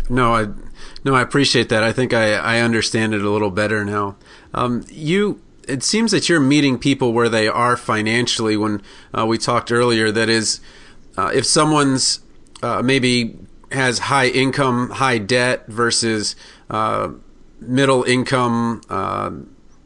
No, 0.09 0.35
I 0.35 0.49
no, 1.05 1.15
I 1.15 1.23
appreciate 1.23 1.69
that. 1.69 1.85
I 1.85 1.93
think 1.93 2.13
I 2.13 2.35
I 2.35 2.61
understand 2.61 3.15
it 3.15 3.23
a 3.23 3.31
little 3.31 3.51
better 3.51 3.85
now. 3.85 4.17
Um, 4.53 4.85
you 4.91 5.41
it 5.71 5.83
seems 5.83 6.11
that 6.11 6.29
you're 6.29 6.41
meeting 6.41 6.79
people 6.79 7.13
where 7.13 7.29
they 7.29 7.49
are 7.49 7.77
financially. 7.77 8.57
When 8.57 8.83
uh, 9.17 9.27
we 9.27 9.39
talked 9.39 9.71
earlier, 9.71 10.11
that 10.11 10.29
is, 10.29 10.61
uh, 11.17 11.31
if 11.33 11.47
someone's 11.47 12.21
uh, 12.63 12.83
maybe 12.83 13.39
has 13.73 13.99
high 14.01 14.29
income, 14.29 14.91
high 14.91 15.19
debt 15.19 15.67
versus 15.69 16.37
uh, 16.69 17.11
middle 17.61 18.03
income, 18.05 18.83
uh, 18.89 19.31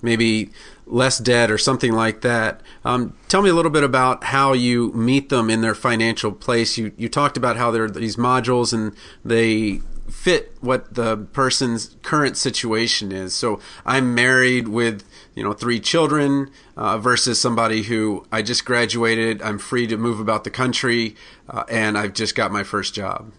maybe 0.02 0.50
less 0.86 1.18
debt 1.18 1.50
or 1.50 1.58
something 1.58 1.92
like 1.92 2.20
that. 2.22 2.60
Um, 2.84 3.16
tell 3.28 3.42
me 3.42 3.50
a 3.50 3.54
little 3.54 3.70
bit 3.70 3.84
about 3.84 4.24
how 4.24 4.52
you 4.52 4.92
meet 4.92 5.28
them 5.28 5.48
in 5.48 5.60
their 5.60 5.74
financial 5.74 6.32
place. 6.32 6.76
You 6.76 6.92
you 6.96 7.08
talked 7.08 7.36
about 7.36 7.56
how 7.56 7.70
there 7.70 7.84
are 7.84 7.90
these 7.90 8.16
modules 8.16 8.72
and 8.72 8.94
they 9.24 9.80
fit 10.10 10.52
what 10.60 10.94
the 10.94 11.16
person's 11.16 11.96
current 12.02 12.36
situation 12.36 13.12
is. 13.12 13.34
So 13.34 13.60
I'm 13.86 14.14
married 14.14 14.68
with 14.68 15.04
you 15.34 15.42
know 15.42 15.52
three 15.52 15.80
children 15.80 16.50
uh, 16.76 16.98
versus 16.98 17.40
somebody 17.40 17.82
who 17.82 18.26
I 18.30 18.42
just 18.42 18.64
graduated. 18.64 19.42
I'm 19.42 19.58
free 19.58 19.86
to 19.88 19.96
move 19.96 20.20
about 20.20 20.44
the 20.44 20.50
country, 20.50 21.16
uh, 21.48 21.64
and 21.68 21.98
I've 21.98 22.14
just 22.14 22.34
got 22.34 22.52
my 22.52 22.62
first 22.62 22.94
job. 22.94 23.32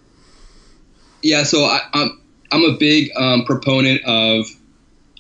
Yeah, 1.22 1.44
so 1.44 1.64
I, 1.64 1.80
am 1.94 2.20
I'm, 2.52 2.64
I'm 2.64 2.76
a 2.76 2.78
big 2.78 3.12
um, 3.16 3.46
proponent 3.46 4.02
of 4.06 4.46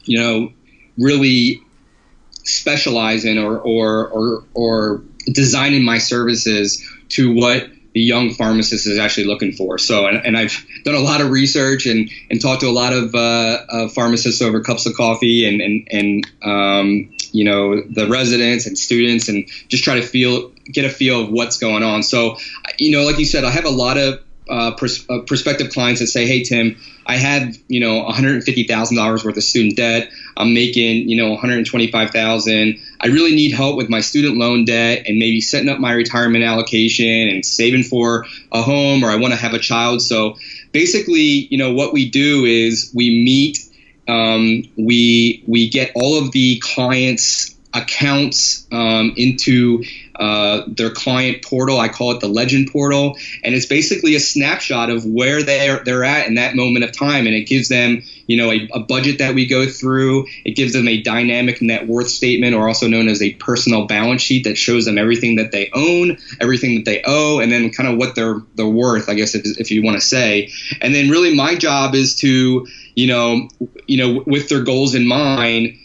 you 0.04 0.20
know 0.20 0.52
really 0.98 1.62
specializing 2.44 3.38
or 3.38 3.58
or 3.58 4.08
or 4.10 4.44
or 4.54 5.04
designing 5.32 5.84
my 5.84 5.98
services 5.98 6.88
to 7.10 7.34
what 7.34 7.70
the 7.96 8.02
young 8.02 8.34
pharmacist 8.34 8.86
is 8.88 9.00
actually 9.00 9.24
looking 9.24 9.54
for. 9.54 9.78
So, 9.78 10.06
and, 10.06 10.24
and 10.26 10.38
I've 10.38 10.66
done 10.84 10.96
a 10.96 11.00
lot 11.00 11.22
of 11.22 11.32
research 11.32 11.86
and, 11.86 12.12
and 12.30 12.42
talked 12.42 12.60
to 12.60 12.68
a 12.68 12.72
lot 12.72 12.92
of 12.92 13.16
uh, 13.16 13.88
pharmacists 13.88 14.42
over 14.42 14.62
cups 14.62 14.86
of 14.86 14.96
coffee 14.96 15.48
and, 15.48 15.62
and, 15.62 15.88
and 15.90 16.32
um, 16.44 17.16
you 17.32 17.46
know, 17.46 17.82
the 17.82 18.08
residents 18.10 18.68
and 18.68 18.78
students 18.78 19.30
and 19.30 19.48
just 19.70 19.86
try 19.86 19.96
to 19.96 20.02
feel, 20.02 20.50
get 20.66 20.84
a 20.84 20.90
feel 20.90 21.22
of 21.22 21.30
what's 21.32 21.58
going 21.58 21.84
on. 21.84 22.04
So, 22.04 22.36
you 22.78 22.92
know, 22.92 23.06
like 23.06 23.18
you 23.18 23.26
said, 23.26 23.46
I 23.46 23.50
have 23.50 23.66
a 23.66 23.70
lot 23.70 23.98
of 23.98 24.20
uh, 24.50 24.72
pers- 24.76 25.10
uh, 25.10 25.20
prospective 25.22 25.72
clients 25.72 26.02
that 26.02 26.08
say, 26.08 26.28
"Hey 26.28 26.44
Tim, 26.44 26.78
I 27.06 27.18
have 27.18 27.58
you 27.68 27.80
know 27.80 28.06
$150,000 28.08 29.26
worth 29.26 29.38
of 29.38 29.44
student 29.44 29.76
debt. 29.76 30.10
I'm 30.38 30.54
making 30.54 31.10
you 31.10 31.18
know 31.18 31.32
125,000. 31.32 32.80
I 33.00 33.08
really 33.08 33.36
need 33.36 33.52
help 33.52 33.78
with 33.78 33.90
my 33.90 34.02
student 34.02 34.38
loan 34.38 34.66
debt 34.66 35.04
and 35.08 35.18
maybe 35.18 35.42
setting 35.42 35.70
up 35.70 35.80
my 35.80 35.92
retirement 35.92 36.44
allocation 36.44 37.30
and 37.30 37.46
saving 37.46 37.84
for 37.84 38.26
a 38.52 38.62
home, 38.62 39.04
or 39.04 39.10
I 39.10 39.16
want 39.16 39.34
to 39.34 39.40
have 39.40 39.54
a 39.54 39.60
child." 39.60 40.02
So 40.02 40.38
basically, 40.72 41.48
you 41.50 41.58
know 41.58 41.74
what 41.74 41.94
we 41.94 42.10
do 42.10 42.46
is 42.46 42.92
we 42.94 43.10
meet. 43.10 43.60
Um, 44.08 44.64
we 44.78 45.44
we 45.48 45.70
get 45.70 45.92
all 45.96 46.20
of 46.20 46.32
the 46.32 46.60
clients' 46.64 47.56
accounts 47.74 48.66
um, 48.72 49.14
into 49.18 49.84
uh, 50.20 50.64
their 50.68 50.90
client 50.90 51.44
portal. 51.44 51.80
I 51.80 51.90
call 51.90 52.12
it 52.12 52.20
the 52.20 52.28
Legend 52.28 52.72
portal, 52.72 53.18
and 53.44 53.54
it's 53.54 53.66
basically 53.66 54.16
a 54.16 54.20
snapshot 54.20 54.90
of 54.90 55.06
where 55.06 55.44
they're 55.44 55.84
they're 55.84 56.04
at 56.04 56.28
in 56.28 56.36
that 56.36 56.56
moment 56.56 56.86
of 56.86 56.92
time, 56.92 57.28
and 57.28 57.36
it 57.36 57.48
gives 57.48 57.68
them 57.68 58.04
you 58.28 58.38
know 58.38 58.52
a, 58.52 58.68
a, 58.74 58.80
budget 58.80 59.20
that 59.20 59.36
we 59.36 59.46
go 59.46 59.68
through. 59.68 60.26
It 60.46 60.56
gives 60.56 60.74
them 60.74 60.88
a 60.88 61.02
dynamic 61.02 61.62
net 61.62 61.88
worth 61.88 62.10
statement, 62.10 62.56
or 62.56 62.68
also 62.68 62.88
known 62.88 63.08
as 63.08 63.22
a 63.22 63.34
personal 63.34 63.88
balance 63.88 64.22
sheet, 64.22 64.46
that 64.46 64.58
shows 64.58 64.86
them 64.86 64.98
everything 64.98 65.36
that 65.36 65.52
they 65.52 65.70
own, 65.74 66.18
everything 66.40 66.76
that 66.76 66.86
they 66.86 67.04
owe, 67.06 67.40
and 67.40 67.52
then 67.52 67.70
kind 67.72 67.90
of 67.90 67.98
what 67.98 68.16
they're 68.16 68.42
they're 68.56 68.66
worth. 68.66 69.10
I 69.10 69.16
guess 69.16 69.36
if 69.36 69.60
if 69.60 69.72
you 69.72 69.84
want 69.84 70.00
to 70.00 70.06
say, 70.06 70.52
and 70.82 70.96
then 70.96 71.10
really 71.10 71.36
my 71.36 71.56
job 71.56 71.94
is 71.94 72.16
to 72.18 72.68
you 72.96 73.08
know 73.08 73.50
you 73.88 73.98
know 73.98 74.24
with 74.26 74.50
their 74.50 74.64
goals 74.64 74.96
in 74.96 75.08
mind 75.08 75.78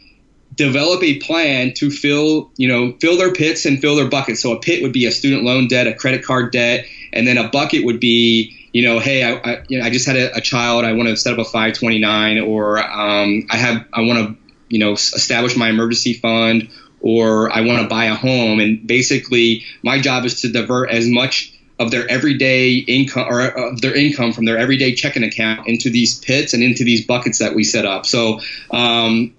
develop 0.61 1.03
a 1.03 1.18
plan 1.20 1.73
to 1.73 1.90
fill, 1.90 2.51
you 2.59 2.68
know, 2.68 2.92
fill 3.01 3.16
their 3.16 3.33
pits 3.33 3.64
and 3.64 3.81
fill 3.81 3.96
their 3.96 4.09
buckets. 4.09 4.42
So 4.42 4.53
a 4.53 4.61
pit 4.61 4.83
would 4.83 4.92
be 4.92 5.07
a 5.07 5.11
student 5.11 5.42
loan 5.42 5.68
debt, 5.68 5.87
a 5.87 5.94
credit 5.94 6.23
card 6.23 6.53
debt, 6.53 6.85
and 7.14 7.27
then 7.27 7.38
a 7.38 7.49
bucket 7.49 7.87
would 7.87 7.99
be, 7.99 8.68
you 8.75 8.83
know, 8.83 8.99
hey, 8.99 9.25
I, 9.25 9.37
I, 9.38 9.64
you 9.68 9.79
know, 9.79 9.87
I 9.87 9.90
just 9.90 10.07
had 10.07 10.16
a, 10.16 10.37
a, 10.37 10.40
child, 10.42 10.85
I 10.85 10.92
want 10.92 11.09
to 11.09 11.16
set 11.16 11.33
up 11.33 11.38
a 11.38 11.44
529, 11.44 12.40
or 12.40 12.79
um, 12.79 13.46
I 13.51 13.57
have, 13.57 13.87
I 13.92 14.03
want 14.03 14.18
to, 14.18 14.37
you 14.68 14.79
know, 14.79 14.92
establish 14.92 15.57
my 15.57 15.70
emergency 15.70 16.12
fund, 16.12 16.68
or 17.01 17.51
I 17.51 17.62
want 17.62 17.81
to 17.81 17.88
buy 17.88 18.05
a 18.05 18.14
home. 18.14 18.61
And 18.61 18.87
basically, 18.87 19.64
my 19.83 19.99
job 19.99 20.27
is 20.27 20.42
to 20.42 20.53
divert 20.53 20.90
as 20.90 21.09
much 21.09 21.55
of 21.79 21.90
their 21.90 22.07
everyday 22.11 22.75
income 22.75 23.27
or 23.27 23.40
of 23.40 23.81
their 23.81 23.96
income 23.96 24.35
from 24.35 24.44
their 24.44 24.59
everyday 24.59 24.94
checking 24.94 25.25
account 25.25 25.66
into 25.66 25.88
these 25.88 26.18
pits 26.18 26.53
and 26.53 26.62
into 26.62 26.85
these 26.85 27.07
buckets 27.07 27.38
that 27.38 27.55
we 27.55 27.64
set 27.64 27.87
up. 27.87 28.05
So 28.05 28.40
um, 28.70 29.35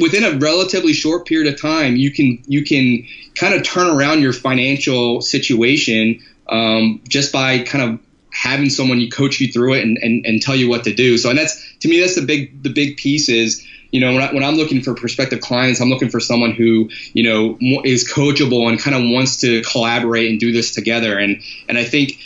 within 0.00 0.24
a 0.24 0.38
relatively 0.38 0.92
short 0.92 1.26
period 1.26 1.52
of 1.52 1.60
time, 1.60 1.96
you 1.96 2.10
can 2.10 2.42
you 2.46 2.64
can 2.64 3.06
kind 3.34 3.54
of 3.54 3.62
turn 3.62 3.88
around 3.88 4.22
your 4.22 4.32
financial 4.32 5.20
situation 5.20 6.22
um, 6.48 7.00
just 7.08 7.32
by 7.32 7.60
kind 7.60 7.92
of 7.92 8.00
having 8.32 8.70
someone 8.70 9.00
you 9.00 9.10
coach 9.10 9.40
you 9.40 9.52
through 9.52 9.74
it 9.74 9.82
and, 9.82 9.98
and, 9.98 10.24
and 10.24 10.40
tell 10.40 10.54
you 10.54 10.68
what 10.68 10.84
to 10.84 10.94
do. 10.94 11.18
So 11.18 11.30
and 11.30 11.38
that's 11.38 11.78
to 11.80 11.88
me 11.88 12.00
that's 12.00 12.14
the 12.14 12.24
big 12.24 12.62
the 12.62 12.72
big 12.72 12.96
piece 12.96 13.28
is 13.28 13.66
you 13.90 14.00
know 14.00 14.12
when, 14.12 14.22
I, 14.22 14.32
when 14.32 14.44
I'm 14.44 14.54
looking 14.54 14.82
for 14.82 14.94
prospective 14.94 15.40
clients, 15.40 15.80
I'm 15.80 15.88
looking 15.88 16.10
for 16.10 16.20
someone 16.20 16.52
who 16.52 16.90
you 17.12 17.22
know 17.22 17.58
is 17.84 18.10
coachable 18.10 18.68
and 18.68 18.78
kind 18.78 18.96
of 18.96 19.02
wants 19.02 19.40
to 19.40 19.62
collaborate 19.62 20.30
and 20.30 20.38
do 20.38 20.52
this 20.52 20.72
together. 20.72 21.18
And 21.18 21.42
and 21.68 21.76
I 21.76 21.84
think 21.84 22.18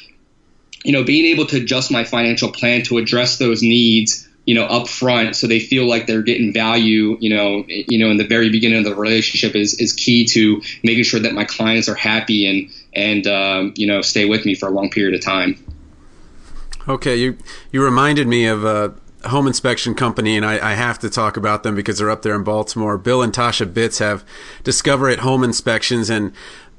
you 0.85 0.93
know 0.93 1.05
being 1.05 1.27
able 1.27 1.47
to 1.47 1.57
adjust 1.57 1.91
my 1.91 2.05
financial 2.05 2.53
plan 2.53 2.83
to 2.85 2.99
address 2.99 3.39
those 3.39 3.63
needs 3.63 4.29
you 4.47 4.55
know, 4.55 4.65
up 4.65 4.89
front, 4.89 5.37
so 5.37 5.47
they 5.47 5.61
feel 5.61 5.89
like 5.89 6.07
they're 6.07 6.23
getting 6.23 6.53
value, 6.53 7.17
you 7.19 7.35
know, 7.35 7.65
you 7.67 7.99
know, 7.99 8.11
in 8.11 8.19
the 8.19 8.27
very 8.27 8.51
beginning 8.51 8.79
of 8.79 8.85
the 8.85 8.95
relationship 8.95 9.57
is, 9.57 9.75
is 9.81 9.93
key 9.93 10.27
to 10.27 10.61
making 10.83 11.05
sure 11.05 11.21
that 11.21 11.33
my 11.33 11.45
clients 11.45 11.89
are 11.89 11.95
happy 11.95 12.47
and, 12.47 12.71
and, 12.95 13.27
um, 13.27 13.73
you 13.77 13.87
know, 13.87 14.03
stay 14.03 14.27
with 14.27 14.45
me 14.45 14.55
for 14.55 14.69
a 14.69 14.71
long 14.71 14.91
period 14.91 15.15
of 15.15 15.25
time. 15.25 15.57
Okay. 16.87 17.17
You, 17.17 17.39
you 17.73 17.83
reminded 17.83 18.27
me 18.29 18.45
of 18.45 18.65
a 18.65 18.95
home 19.29 19.47
inspection 19.47 19.95
company, 19.95 20.37
and 20.37 20.45
I, 20.45 20.73
I 20.73 20.75
have 20.75 20.99
to 20.99 21.09
talk 21.09 21.39
about 21.39 21.63
them 21.63 21.75
because 21.75 21.99
they're 21.99 22.11
up 22.11 22.21
there 22.21 22.35
in 22.35 22.45
Baltimore. 22.45 22.99
Bill 22.99 23.23
and 23.23 23.33
Tasha 23.33 23.73
Bitts 23.73 23.99
have 23.99 24.25
Discover 24.63 25.09
at 25.09 25.21
Home 25.21 25.43
Inspections, 25.43 26.11
and 26.11 26.33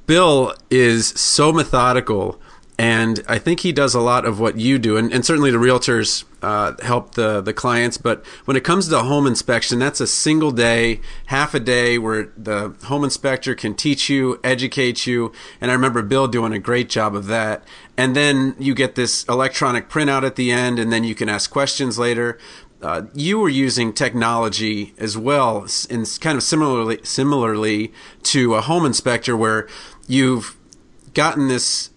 Bill 0.06 0.54
is 0.70 1.08
so 1.08 1.52
methodical 1.52 2.40
and 2.78 3.24
I 3.28 3.40
think 3.40 3.62
he 3.62 3.72
does 3.72 3.96
a 3.96 4.02
lot 4.02 4.26
of 4.26 4.40
what 4.40 4.58
you 4.58 4.78
do, 4.78 4.98
and, 4.98 5.14
and 5.14 5.26
certainly 5.26 5.50
the 5.50 5.58
realtors 5.58 6.26
uh, 6.42 6.74
help 6.84 7.16
the 7.16 7.40
the 7.40 7.54
clients. 7.54 7.98
But 7.98 8.26
when 8.46 8.58
it 8.58 8.64
comes 8.66 8.90
to 8.90 9.00
home 9.00 9.26
inspection, 9.26 9.80
that's 9.80 10.02
a 10.02 10.08
single 10.08 10.52
day, 10.52 11.00
half 11.28 11.54
a 11.54 11.60
day, 11.60 11.98
where 11.98 12.34
the 12.36 12.76
home 12.86 13.06
inspector 13.06 13.56
can 13.56 13.76
teach 13.76 14.10
you, 14.10 14.40
educate 14.44 15.08
you. 15.08 15.32
And 15.62 15.72
I 15.72 15.74
remember 15.74 16.02
Bill 16.02 16.28
doing 16.28 16.54
a 16.54 16.60
great 16.60 16.90
job 16.90 17.16
of 17.16 17.28
that. 17.28 17.64
And 17.98 18.14
then 18.14 18.56
you 18.60 18.76
get 18.76 18.96
this 18.96 19.24
electronic 19.30 19.88
printout 19.88 20.24
at 20.26 20.36
the 20.36 20.52
end, 20.52 20.78
and 20.78 20.92
then 20.92 21.06
you 21.06 21.16
can 21.16 21.30
ask 21.30 21.50
questions 21.50 21.98
later. 21.98 22.38
uh, 22.82 23.04
you 23.14 23.40
were 23.40 23.50
using 23.50 23.94
technology 23.94 24.94
as 24.98 25.18
well, 25.18 25.66
in 25.90 26.06
kind 26.20 26.38
of 26.38 26.44
similarly 26.44 27.00
similarly 27.04 27.92
to 28.22 28.56
a 28.56 28.62
home 28.62 28.86
inspector, 28.86 29.36
where 29.36 29.68
you've 30.08 30.56
gotten 31.14 31.48
this 31.48 31.90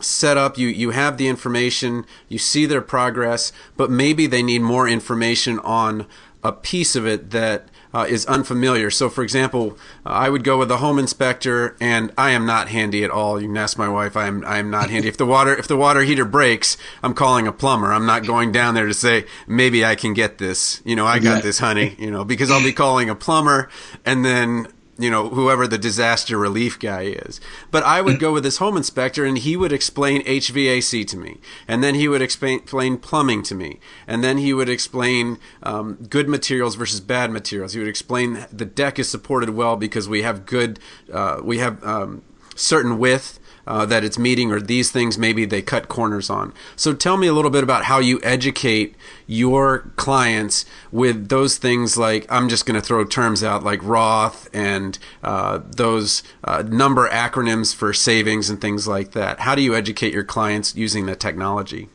set 0.00 0.36
up 0.36 0.56
you 0.56 0.68
you 0.68 0.90
have 0.90 1.16
the 1.16 1.28
information 1.28 2.04
you 2.28 2.38
see 2.38 2.66
their 2.66 2.80
progress 2.80 3.52
but 3.76 3.90
maybe 3.90 4.26
they 4.26 4.42
need 4.42 4.60
more 4.60 4.88
information 4.88 5.58
on 5.60 6.06
a 6.42 6.52
piece 6.52 6.94
of 6.94 7.06
it 7.06 7.30
that 7.30 7.68
uh, 7.92 8.06
is 8.08 8.26
unfamiliar. 8.26 8.90
So, 8.90 9.08
for 9.08 9.22
example, 9.22 9.78
uh, 10.04 10.10
I 10.10 10.28
would 10.28 10.44
go 10.44 10.58
with 10.58 10.70
a 10.70 10.78
home 10.78 10.98
inspector, 10.98 11.76
and 11.80 12.12
I 12.18 12.30
am 12.30 12.46
not 12.46 12.68
handy 12.68 13.02
at 13.02 13.10
all. 13.10 13.40
You 13.40 13.48
can 13.48 13.56
ask 13.56 13.78
my 13.78 13.88
wife. 13.88 14.16
I 14.16 14.26
am 14.26 14.44
I 14.44 14.58
am 14.58 14.70
not 14.70 14.90
handy. 14.90 15.08
If 15.08 15.16
the 15.16 15.26
water 15.26 15.56
if 15.56 15.68
the 15.68 15.76
water 15.76 16.02
heater 16.02 16.24
breaks, 16.24 16.76
I'm 17.02 17.14
calling 17.14 17.46
a 17.46 17.52
plumber. 17.52 17.92
I'm 17.92 18.06
not 18.06 18.26
going 18.26 18.52
down 18.52 18.74
there 18.74 18.86
to 18.86 18.94
say 18.94 19.26
maybe 19.46 19.84
I 19.84 19.94
can 19.94 20.14
get 20.14 20.38
this. 20.38 20.82
You 20.84 20.96
know, 20.96 21.06
I 21.06 21.18
got 21.18 21.36
yeah. 21.36 21.40
this, 21.40 21.58
honey. 21.58 21.96
You 21.98 22.10
know, 22.10 22.24
because 22.24 22.50
I'll 22.50 22.62
be 22.62 22.72
calling 22.72 23.08
a 23.08 23.14
plumber, 23.14 23.68
and 24.04 24.24
then 24.24 24.68
you 24.98 25.10
know, 25.10 25.28
whoever 25.28 25.68
the 25.68 25.78
disaster 25.78 26.36
relief 26.36 26.78
guy 26.78 27.02
is. 27.02 27.40
But 27.70 27.84
I 27.84 28.02
would 28.02 28.18
go 28.18 28.32
with 28.32 28.42
this 28.42 28.56
home 28.56 28.76
inspector 28.76 29.24
and 29.24 29.38
he 29.38 29.56
would 29.56 29.72
explain 29.72 30.24
HVAC 30.24 31.06
to 31.06 31.16
me. 31.16 31.38
And 31.68 31.84
then 31.84 31.94
he 31.94 32.08
would 32.08 32.20
explain, 32.20 32.98
plumbing 32.98 33.44
to 33.44 33.54
me. 33.54 33.78
And 34.08 34.24
then 34.24 34.38
he 34.38 34.52
would 34.52 34.68
explain 34.68 35.38
um, 35.62 35.94
good 36.10 36.28
materials 36.28 36.74
versus 36.74 37.00
bad 37.00 37.30
materials. 37.30 37.74
He 37.74 37.78
would 37.78 37.88
explain 37.88 38.46
the 38.52 38.64
deck 38.64 38.98
is 38.98 39.08
supported 39.08 39.50
well 39.50 39.76
because 39.76 40.08
we 40.08 40.22
have 40.22 40.44
good, 40.44 40.80
uh, 41.12 41.40
we 41.44 41.58
have 41.58 41.82
um, 41.84 42.22
certain 42.56 42.98
width 42.98 43.38
uh, 43.68 43.86
that 43.86 44.02
it's 44.02 44.18
meeting, 44.18 44.50
or 44.50 44.60
these 44.60 44.90
things 44.90 45.16
maybe 45.18 45.44
they 45.44 45.62
cut 45.62 45.88
corners 45.88 46.30
on. 46.30 46.52
So 46.74 46.94
tell 46.94 47.16
me 47.16 47.26
a 47.26 47.32
little 47.32 47.50
bit 47.50 47.62
about 47.62 47.84
how 47.84 47.98
you 48.00 48.18
educate 48.22 48.96
your 49.26 49.90
clients 49.96 50.64
with 50.90 51.28
those 51.28 51.58
things 51.58 51.96
like 51.98 52.26
I'm 52.30 52.48
just 52.48 52.64
going 52.66 52.80
to 52.80 52.84
throw 52.84 53.04
terms 53.04 53.44
out 53.44 53.62
like 53.62 53.80
Roth 53.82 54.48
and 54.54 54.98
uh, 55.22 55.60
those 55.64 56.22
uh, 56.42 56.62
number 56.66 57.08
acronyms 57.10 57.74
for 57.74 57.92
savings 57.92 58.48
and 58.48 58.60
things 58.60 58.88
like 58.88 59.12
that. 59.12 59.40
How 59.40 59.54
do 59.54 59.62
you 59.62 59.76
educate 59.76 60.14
your 60.14 60.24
clients 60.24 60.74
using 60.74 61.06
the 61.06 61.14
technology? 61.14 61.88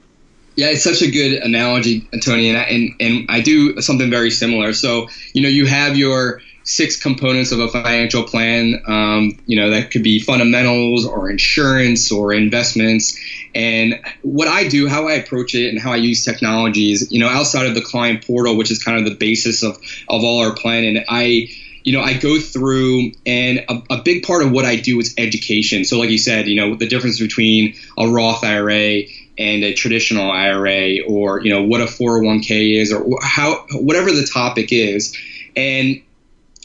Yeah, 0.55 0.67
it's 0.67 0.83
such 0.83 1.01
a 1.01 1.09
good 1.09 1.41
analogy, 1.41 2.07
Tony, 2.23 2.49
and 2.49 2.59
I, 2.59 2.61
and, 2.61 2.91
and 2.99 3.25
I 3.27 3.41
do 3.41 3.81
something 3.81 4.11
very 4.11 4.29
similar. 4.29 4.73
So, 4.73 5.09
you 5.33 5.41
know, 5.41 5.49
you 5.49 5.65
have 5.65 5.97
your 5.97 6.41
six 6.63 7.01
components 7.01 7.51
of 7.51 7.59
a 7.59 7.67
financial 7.67 8.23
plan. 8.23 8.81
Um, 8.87 9.39
you 9.45 9.59
know, 9.59 9.69
that 9.71 9.91
could 9.91 10.03
be 10.03 10.19
fundamentals 10.19 11.05
or 11.05 11.29
insurance 11.29 12.11
or 12.11 12.33
investments. 12.33 13.19
And 13.53 13.99
what 14.21 14.47
I 14.47 14.67
do, 14.67 14.87
how 14.87 15.07
I 15.07 15.13
approach 15.13 15.55
it, 15.55 15.69
and 15.69 15.79
how 15.79 15.91
I 15.91 15.97
use 15.97 16.23
technologies, 16.23 17.11
you 17.11 17.19
know, 17.19 17.27
outside 17.27 17.67
of 17.67 17.75
the 17.75 17.81
client 17.81 18.25
portal, 18.25 18.57
which 18.57 18.71
is 18.71 18.83
kind 18.83 18.97
of 18.97 19.05
the 19.05 19.15
basis 19.15 19.63
of 19.63 19.75
of 20.07 20.23
all 20.23 20.39
our 20.39 20.55
planning, 20.55 21.03
I 21.07 21.49
you 21.83 21.91
know, 21.91 22.01
I 22.01 22.13
go 22.13 22.39
through, 22.39 23.11
and 23.25 23.59
a, 23.67 23.83
a, 23.89 24.01
big 24.01 24.23
part 24.23 24.41
of 24.41 24.51
what 24.51 24.63
I 24.63 24.77
do 24.77 24.99
is 24.99 25.13
education. 25.17 25.83
So, 25.83 25.99
like 25.99 26.09
you 26.09 26.17
said, 26.17 26.47
you 26.47 26.55
know, 26.55 26.75
the 26.75 26.87
difference 26.87 27.19
between 27.19 27.75
a 27.97 28.07
Roth 28.07 28.43
IRA 28.43 29.03
and 29.37 29.63
a 29.63 29.73
traditional 29.73 30.31
IRA, 30.31 31.01
or 31.05 31.41
you 31.41 31.53
know, 31.53 31.63
what 31.63 31.81
a 31.81 31.85
401k 31.85 32.79
is, 32.79 32.93
or 32.93 33.19
how 33.21 33.65
whatever 33.73 34.11
the 34.11 34.25
topic 34.25 34.71
is, 34.71 35.17
and 35.57 36.01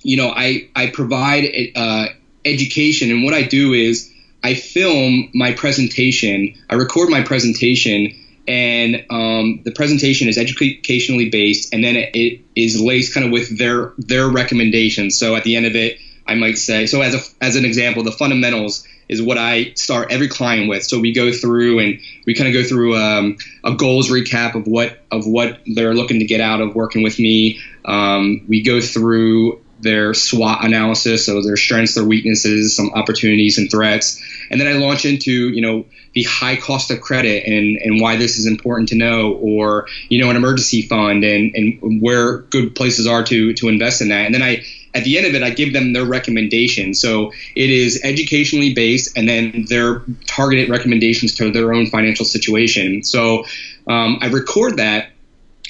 you 0.09 0.17
know, 0.17 0.33
I 0.35 0.71
I 0.75 0.87
provide 0.87 1.45
uh, 1.77 2.07
education, 2.43 3.11
and 3.11 3.25
what 3.25 3.35
I 3.35 3.43
do 3.43 3.75
is 3.75 4.11
I 4.43 4.55
film 4.55 5.29
my 5.35 5.53
presentation, 5.53 6.55
I 6.71 6.77
record 6.77 7.11
my 7.11 7.23
presentation, 7.23 8.15
and 8.49 9.05
um, 9.11 9.61
the 9.65 9.71
presentation 9.71 10.27
is 10.29 10.39
educationally 10.39 11.29
based, 11.29 11.75
and 11.75 11.85
then 11.85 11.97
it, 11.97 12.11
it 12.15 12.41
is 12.57 12.81
laced 12.81 13.13
kind 13.13 13.27
of 13.27 13.33
with 13.33 13.59
their 13.59 13.93
their 13.99 14.31
recommendations. 14.31 15.19
So 15.19 15.37
at 15.37 15.45
the 15.45 15.57
end 15.57 15.67
of 15.67 15.77
it, 15.77 15.99
I 16.27 16.37
might 16.37 16.57
say, 16.57 16.87
so 16.87 17.03
as 17.03 17.15
a, 17.15 17.45
as 17.45 17.57
an 17.57 17.67
example, 17.67 18.03
the 18.03 18.13
fundamentals 18.13 18.89
is 19.11 19.21
what 19.21 19.37
I 19.37 19.73
start 19.75 20.11
every 20.11 20.29
client 20.29 20.71
with. 20.71 20.85
So 20.85 20.99
we 20.99 21.13
go 21.13 21.33
through 21.33 21.81
and 21.81 22.01
we 22.25 22.35
kind 22.35 22.49
of 22.49 22.55
go 22.55 22.67
through 22.67 22.97
um, 22.97 23.37
a 23.63 23.75
goals 23.75 24.09
recap 24.09 24.55
of 24.55 24.67
what 24.67 25.05
of 25.11 25.27
what 25.27 25.61
they're 25.67 25.95
looking 25.95 26.21
to 26.21 26.25
get 26.25 26.41
out 26.41 26.63
of 26.63 26.75
working 26.75 27.03
with 27.03 27.19
me. 27.19 27.61
Um, 27.85 28.47
we 28.49 28.63
go 28.63 28.81
through 28.81 29.61
their 29.81 30.15
SWOT 30.15 30.65
analysis, 30.65 31.27
so 31.27 31.43
their 31.43 31.57
strengths, 31.57 31.95
their 31.95 32.05
weaknesses, 32.05 32.75
some 32.75 32.91
opportunities 32.91 33.59
and 33.59 33.71
threats. 33.71 34.23
And 34.51 34.61
then 34.61 34.67
I 34.67 34.73
launch 34.73 35.05
into, 35.05 35.51
you 35.51 35.61
know, 35.61 35.87
the 36.15 36.25
high 36.25 36.57
cost 36.57 36.91
of 36.91 37.01
credit 37.01 37.45
and, 37.47 37.77
and 37.77 38.01
why 38.01 38.17
this 38.17 38.39
is 38.39 38.47
important 38.47 38.89
to 38.89 38.97
know, 38.97 39.35
or, 39.35 39.87
you 40.09 40.21
know, 40.21 40.31
an 40.31 40.37
emergency 40.37 40.83
fund 40.83 41.23
and, 41.23 41.55
and 41.55 42.03
where 42.03 42.39
good 42.39 42.75
places 42.75 43.07
are 43.07 43.23
to, 43.25 43.55
to 43.55 43.69
invest 43.69 44.01
in 44.01 44.09
that. 44.09 44.27
And 44.27 44.35
then 44.35 44.43
I, 44.43 44.65
at 44.95 45.05
the 45.05 45.19
end 45.19 45.27
of 45.27 45.35
it, 45.35 45.43
I 45.43 45.51
give 45.51 45.73
them 45.73 45.93
their 45.93 46.05
recommendation. 46.05 46.95
So 46.95 47.33
it 47.55 47.71
is 47.71 48.01
educationally 48.03 48.75
based 48.75 49.17
and 49.17 49.29
then 49.29 49.67
their 49.69 50.03
targeted 50.27 50.71
recommendations 50.71 51.35
to 51.37 51.53
their 51.53 51.73
own 51.73 51.87
financial 51.87 52.25
situation. 52.25 53.05
So 53.05 53.45
um, 53.87 54.19
I 54.21 54.29
record 54.29 54.79
that 54.79 55.11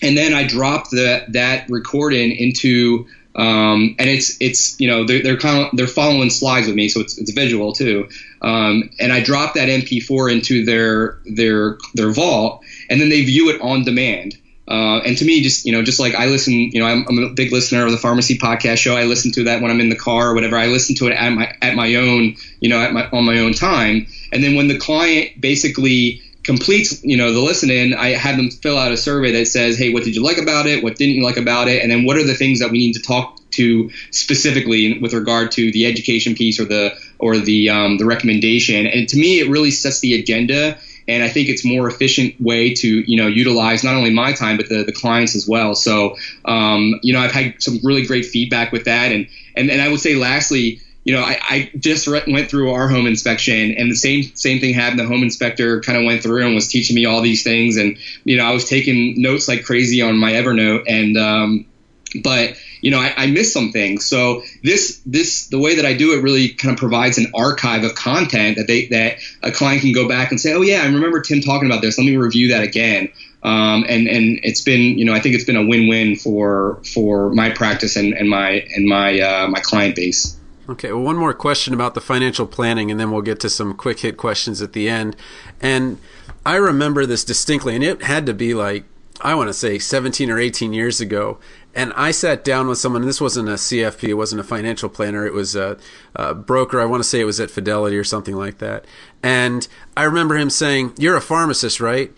and 0.01 0.17
then 0.17 0.33
I 0.33 0.47
drop 0.47 0.91
the, 0.91 1.25
that 1.29 1.69
recording 1.69 2.31
into 2.31 3.07
um, 3.39 3.95
and 4.01 4.11
it's 4.11 4.37
it's 4.41 4.79
you 4.81 4.89
know 4.89 5.07
they're 5.07 5.23
they're 5.23 5.39
kind 5.39 5.65
of 5.65 5.77
they're 5.77 5.87
following 5.87 6.29
slides 6.29 6.67
with 6.67 6.75
me, 6.75 6.89
so 6.89 7.01
it's 7.01 7.17
it's 7.19 7.31
visual 7.31 7.73
too. 7.73 8.09
Um, 8.43 8.91
and 8.99 9.13
I 9.13 9.21
drop 9.21 9.55
that 9.55 9.69
MP4 9.69 10.33
into 10.33 10.65
their 10.65 11.19
their 11.25 11.79
their 11.95 12.11
vault, 12.11 12.65
and 12.91 13.01
then 13.01 13.09
they 13.09 13.25
view 13.25 13.49
it 13.49 13.61
on 13.61 13.85
demand. 13.85 14.37
Uh, 14.67 15.01
and 15.07 15.17
to 15.17 15.25
me, 15.25 15.41
just 15.41 15.65
you 15.65 15.73
know, 15.73 15.83
just 15.83 16.01
like 16.01 16.17
I 16.17 16.27
listen, 16.27 16.53
you 16.53 16.81
know, 16.81 16.87
I'm, 16.87 17.07
I'm, 17.09 17.19
a 17.19 17.31
big 17.31 17.53
listener 17.53 17.87
of 17.87 17.93
the 17.93 17.97
Pharmacy 17.97 18.37
Podcast 18.37 18.79
Show. 18.79 18.97
I 18.97 19.05
listen 19.05 19.31
to 19.33 19.45
that 19.45 19.63
when 19.63 19.71
I'm 19.71 19.81
in 19.81 19.89
the 19.89 19.97
car 19.97 20.31
or 20.31 20.35
whatever. 20.35 20.59
I 20.59 20.67
listen 20.67 20.97
to 20.97 21.07
it 21.07 21.13
at 21.13 21.31
my 21.31 21.55
at 21.63 21.77
my 21.77 21.95
own, 21.95 22.35
you 22.61 22.69
know, 22.69 22.81
at 22.81 22.93
my 22.93 23.09
on 23.11 23.25
my 23.25 23.39
own 23.39 23.55
time. 23.55 24.07
And 24.33 24.43
then 24.43 24.57
when 24.57 24.67
the 24.67 24.77
client 24.77 25.41
basically 25.41 26.21
completes, 26.49 27.05
you 27.05 27.19
know, 27.19 27.31
the 27.31 27.41
listening, 27.41 27.93
I 27.93 28.09
have 28.17 28.39
them 28.39 28.51
fill 28.51 28.79
out 28.79 28.91
a 28.91 28.97
survey 28.97 29.33
that 29.33 29.49
says, 29.49 29.77
hey, 29.77 29.93
what 29.93 30.03
did 30.03 30.17
you 30.17 30.23
like 30.23 30.39
about 30.39 30.65
it? 30.65 30.83
What 30.83 30.97
didn't 30.97 31.17
you 31.17 31.23
like 31.23 31.37
about 31.37 31.69
it? 31.69 31.83
And 31.83 31.93
then 31.93 32.07
what 32.07 32.17
are 32.17 32.25
the 32.25 32.35
things 32.35 32.61
that 32.61 32.71
we 32.71 32.79
need 32.79 32.95
to 32.95 33.03
talk 33.03 33.39
to 33.51 33.91
specifically 34.13 34.99
with 34.99 35.13
regard 35.13 35.53
to 35.53 35.71
the 35.73 35.85
education 35.85 36.35
piece 36.35 36.59
or 36.59 36.65
the 36.65 36.95
or 37.19 37.37
the 37.37 37.69
um, 37.69 37.99
the 37.99 38.07
recommendation? 38.07 38.87
And 38.87 39.07
to 39.11 39.19
me, 39.19 39.41
it 39.41 39.51
really 39.51 39.71
sets 39.71 40.01
the 40.01 40.19
agenda. 40.19 40.79
And 41.07 41.23
I 41.23 41.29
think 41.29 41.51
it's 41.51 41.67
more 41.67 41.87
efficient 41.87 42.41
way 42.41 42.73
to 42.73 42.89
you 42.89 43.19
know 43.19 43.27
utilize 43.27 43.85
not 43.85 43.95
only 43.95 44.11
my 44.11 44.33
time 44.33 44.57
but 44.57 44.71
the, 44.71 44.85
the 44.85 44.93
clients 44.93 45.37
as 45.37 45.47
well. 45.47 45.75
So 45.75 46.17
um, 46.47 46.99
you 47.03 47.13
know 47.13 47.21
I've 47.21 47.33
had 47.33 47.63
some 47.63 47.79
really 47.85 48.07
great 48.07 48.25
feedback 48.25 48.73
with 48.73 48.85
that, 48.85 49.13
and 49.13 49.29
and, 49.55 49.71
and 49.71 49.83
I 49.83 49.89
would 49.91 50.01
say 50.01 50.15
lastly, 50.15 50.81
you 51.09 51.15
know, 51.15 51.23
I, 51.23 51.39
I 51.49 51.71
just 51.79 52.07
re- 52.07 52.23
went 52.29 52.51
through 52.51 52.71
our 52.71 52.87
home 52.87 53.07
inspection, 53.07 53.75
and 53.79 53.91
the 53.91 53.97
same 53.97 54.25
same 54.35 54.61
thing 54.61 54.75
happened. 54.75 55.01
The 55.01 55.07
home 55.07 55.23
inspector 55.23 55.81
kind 55.81 55.97
of 55.97 56.05
went 56.05 56.23
through 56.23 56.45
and 56.45 56.55
was 56.55 56.69
teaching 56.69 56.95
me 56.95 57.07
all 57.07 57.23
these 57.23 57.43
things, 57.43 57.79
and 57.79 57.97
you 58.25 58.37
know, 58.37 58.45
I 58.45 58.51
was 58.51 58.69
taking 58.69 59.15
notes 59.23 59.49
like 59.49 59.65
crazy 59.65 60.03
on 60.03 60.19
my 60.19 60.33
Evernote, 60.33 60.85
and 60.87 61.17
um, 61.17 61.65
but 62.23 62.59
you 62.83 62.91
know, 62.91 62.99
I, 62.99 63.15
I 63.17 63.27
missed 63.29 63.55
some 63.55 63.73
things. 63.73 64.05
So 64.05 64.43
this 64.63 65.01
this 65.07 65.47
the 65.47 65.59
way 65.59 65.77
that 65.77 65.87
I 65.87 65.95
do 65.95 66.13
it 66.13 66.23
really 66.23 66.51
kind 66.51 66.75
of 66.75 66.79
provides 66.79 67.17
an 67.17 67.33
archive 67.35 67.85
of 67.85 67.95
content 67.95 68.59
that 68.59 68.67
they 68.67 68.89
that 68.89 69.17
a 69.43 69.51
client 69.51 69.81
can 69.81 69.95
go 69.95 70.07
back 70.07 70.31
and 70.31 70.39
say, 70.39 70.53
oh 70.53 70.61
yeah, 70.61 70.83
I 70.83 70.89
remember 70.89 71.23
Tim 71.23 71.41
talking 71.41 71.71
about 71.71 71.81
this. 71.81 71.97
Let 71.97 72.05
me 72.05 72.19
review 72.19 72.49
that 72.49 72.63
again. 72.63 73.09
Um, 73.43 73.87
and 73.89 74.09
and 74.09 74.41
it's 74.43 74.61
been 74.61 74.99
you 74.99 75.07
know 75.07 75.15
I 75.15 75.21
think 75.21 75.37
it's 75.37 75.45
been 75.45 75.57
a 75.57 75.65
win-win 75.65 76.17
for 76.17 76.83
for 76.93 77.31
my 77.31 77.49
practice 77.49 77.97
and, 77.97 78.13
and 78.13 78.29
my 78.29 78.67
and 78.77 78.87
my 78.87 79.19
uh, 79.19 79.49
my 79.49 79.61
client 79.61 79.97
base. 79.97 80.38
Okay, 80.69 80.93
well, 80.93 81.03
one 81.03 81.17
more 81.17 81.33
question 81.33 81.73
about 81.73 81.95
the 81.95 82.01
financial 82.01 82.47
planning, 82.47 82.91
and 82.91 83.01
then 83.01 83.11
we'll 83.11 83.23
get 83.23 83.41
to 83.41 83.49
some 83.49 83.73
quick 83.75 84.01
hit 84.01 84.19
questions 84.19 84.61
at 84.61 84.75
the 84.75 84.87
end. 84.89 85.17
And 85.63 85.99
I 86.45 86.57
remember 86.57 87.07
this 87.07 87.25
distinctly, 87.25 87.75
and 87.75 87.83
it 87.83 88.03
had 88.03 88.27
to 88.27 88.35
be 88.35 88.53
like, 88.53 88.85
I 89.21 89.35
want 89.35 89.49
to 89.49 89.55
say 89.55 89.79
17 89.79 90.31
or 90.31 90.39
18 90.39 90.75
years 90.75 91.01
ago. 91.01 91.39
And 91.75 91.93
I 91.95 92.11
sat 92.11 92.45
down 92.45 92.69
with 92.69 92.79
someone, 92.79 93.03
and 93.03 93.09
this 93.09 93.21
wasn't 93.21 93.49
a 93.49 93.53
CFP, 93.53 94.09
it 94.09 94.15
wasn't 94.15 94.41
a 94.41 94.45
financial 94.45 94.91
planner, 94.91 95.27
it 95.27 95.33
was 95.33 95.57
a, 95.57 95.79
a 96.15 96.35
broker. 96.35 96.81
I 96.81 96.85
want 96.85 97.03
to 97.03 97.09
say 97.09 97.21
it 97.21 97.25
was 97.25 97.41
at 97.41 97.51
Fidelity 97.51 97.97
or 97.97 98.05
something 98.05 98.37
like 98.37 98.59
that. 98.59 98.85
And 99.23 99.67
I 99.97 100.05
remember 100.05 100.37
him 100.37 100.51
saying, 100.51 100.93
You're 100.99 101.17
a 101.17 101.23
pharmacist, 101.23 101.81
right? 101.81 102.13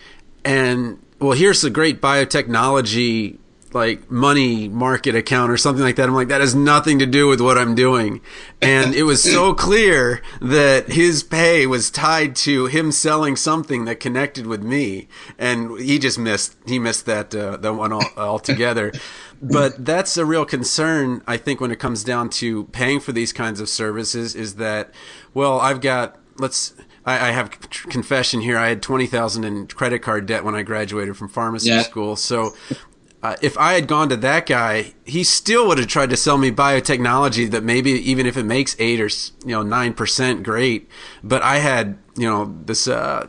And 0.44 0.98
well, 1.20 1.32
here's 1.32 1.60
the 1.60 1.70
great 1.70 2.00
biotechnology 2.00 3.38
like 3.72 4.11
money 4.11 4.68
market 4.68 5.14
account 5.14 5.50
or 5.50 5.56
something 5.56 5.83
like 5.83 5.96
that. 5.96 6.09
I'm 6.09 6.14
like, 6.14 6.28
that 6.28 6.40
has 6.40 6.54
nothing 6.54 6.98
to 6.98 7.06
do 7.06 7.28
with 7.28 7.40
what 7.40 7.56
I'm 7.56 7.74
doing. 7.74 8.20
And 8.61 8.94
it 8.94 9.04
was 9.04 9.22
so 9.22 9.54
clear 9.54 10.22
that 10.40 10.88
his 10.88 11.22
pay 11.22 11.66
was 11.66 11.90
tied 11.90 12.35
to 12.37 12.66
him 12.66 12.92
selling 12.92 13.37
something 13.37 13.85
that 13.85 14.00
connected 14.00 14.46
with 14.46 14.62
me. 14.62 15.09
And 15.38 15.78
he 15.80 15.98
just 15.98 16.18
missed, 16.18 16.56
he 16.66 16.78
missed 16.78 17.06
that, 17.06 17.35
uh, 17.35 17.56
that 17.59 17.72
one 17.74 17.92
all, 17.92 18.04
altogether. 18.16 18.92
but 19.40 19.85
that's 19.85 20.16
a 20.16 20.24
real 20.24 20.44
concern, 20.44 21.22
I 21.26 21.37
think, 21.37 21.61
when 21.61 21.70
it 21.70 21.78
comes 21.78 22.04
down 22.04 22.30
to 22.30 22.64
paying 22.64 23.00
for 23.00 23.12
these 23.12 23.33
kinds 23.33 23.61
of 23.61 23.68
services 23.68 24.35
is 24.35 24.56
that, 24.56 24.92
well, 25.33 25.61
I've 25.61 25.80
got, 25.80 26.16
let's, 26.38 26.74
I, 27.04 27.28
I 27.28 27.30
have 27.30 27.50
confession 27.88 28.40
here. 28.40 28.59
I 28.59 28.68
had 28.68 28.83
twenty 28.83 29.06
thousand 29.06 29.44
in 29.44 29.66
credit 29.68 30.00
card 30.00 30.26
debt 30.26 30.44
when 30.44 30.54
I 30.54 30.62
graduated 30.62 31.16
from 31.16 31.28
pharmacy 31.28 31.70
yeah. 31.70 31.83
school. 31.83 32.14
So 32.16 32.54
uh, 33.22 33.37
if 33.42 33.59
I 33.59 33.74
had 33.74 33.87
gone 33.87 34.09
to 34.09 34.16
that 34.16 34.46
guy, 34.46 34.94
he 35.04 35.24
still 35.24 35.68
would 35.68 35.78
have 35.78 35.88
tried 35.88 36.11
to 36.11 36.16
sell 36.16 36.38
me 36.38 36.50
biotechnology 36.50 37.50
that 37.50 37.62
maybe 37.62 37.90
even 37.90 38.24
if 38.26 38.37
it 38.37 38.44
makes 38.44 38.74
eight 38.78 39.00
or 39.00 39.11
you 39.44 39.54
know 39.54 39.62
nine 39.62 39.92
percent, 39.92 40.42
great. 40.42 40.88
But 41.22 41.42
I 41.42 41.59
had 41.59 41.98
you 42.16 42.26
know 42.26 42.56
this 42.64 42.88
uh, 42.88 43.28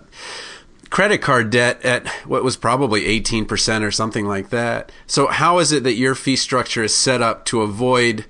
credit 0.89 1.17
card 1.17 1.49
debt 1.49 1.83
at 1.83 2.07
what 2.25 2.43
was 2.43 2.55
probably 2.55 3.05
eighteen 3.05 3.45
percent 3.45 3.83
or 3.83 3.91
something 3.91 4.25
like 4.25 4.49
that. 4.49 4.93
So 5.07 5.27
how 5.27 5.59
is 5.59 5.73
it 5.73 5.83
that 5.83 5.95
your 5.95 6.15
fee 6.15 6.37
structure 6.37 6.83
is 6.83 6.95
set 6.95 7.21
up 7.21 7.43
to 7.45 7.61
avoid 7.61 8.25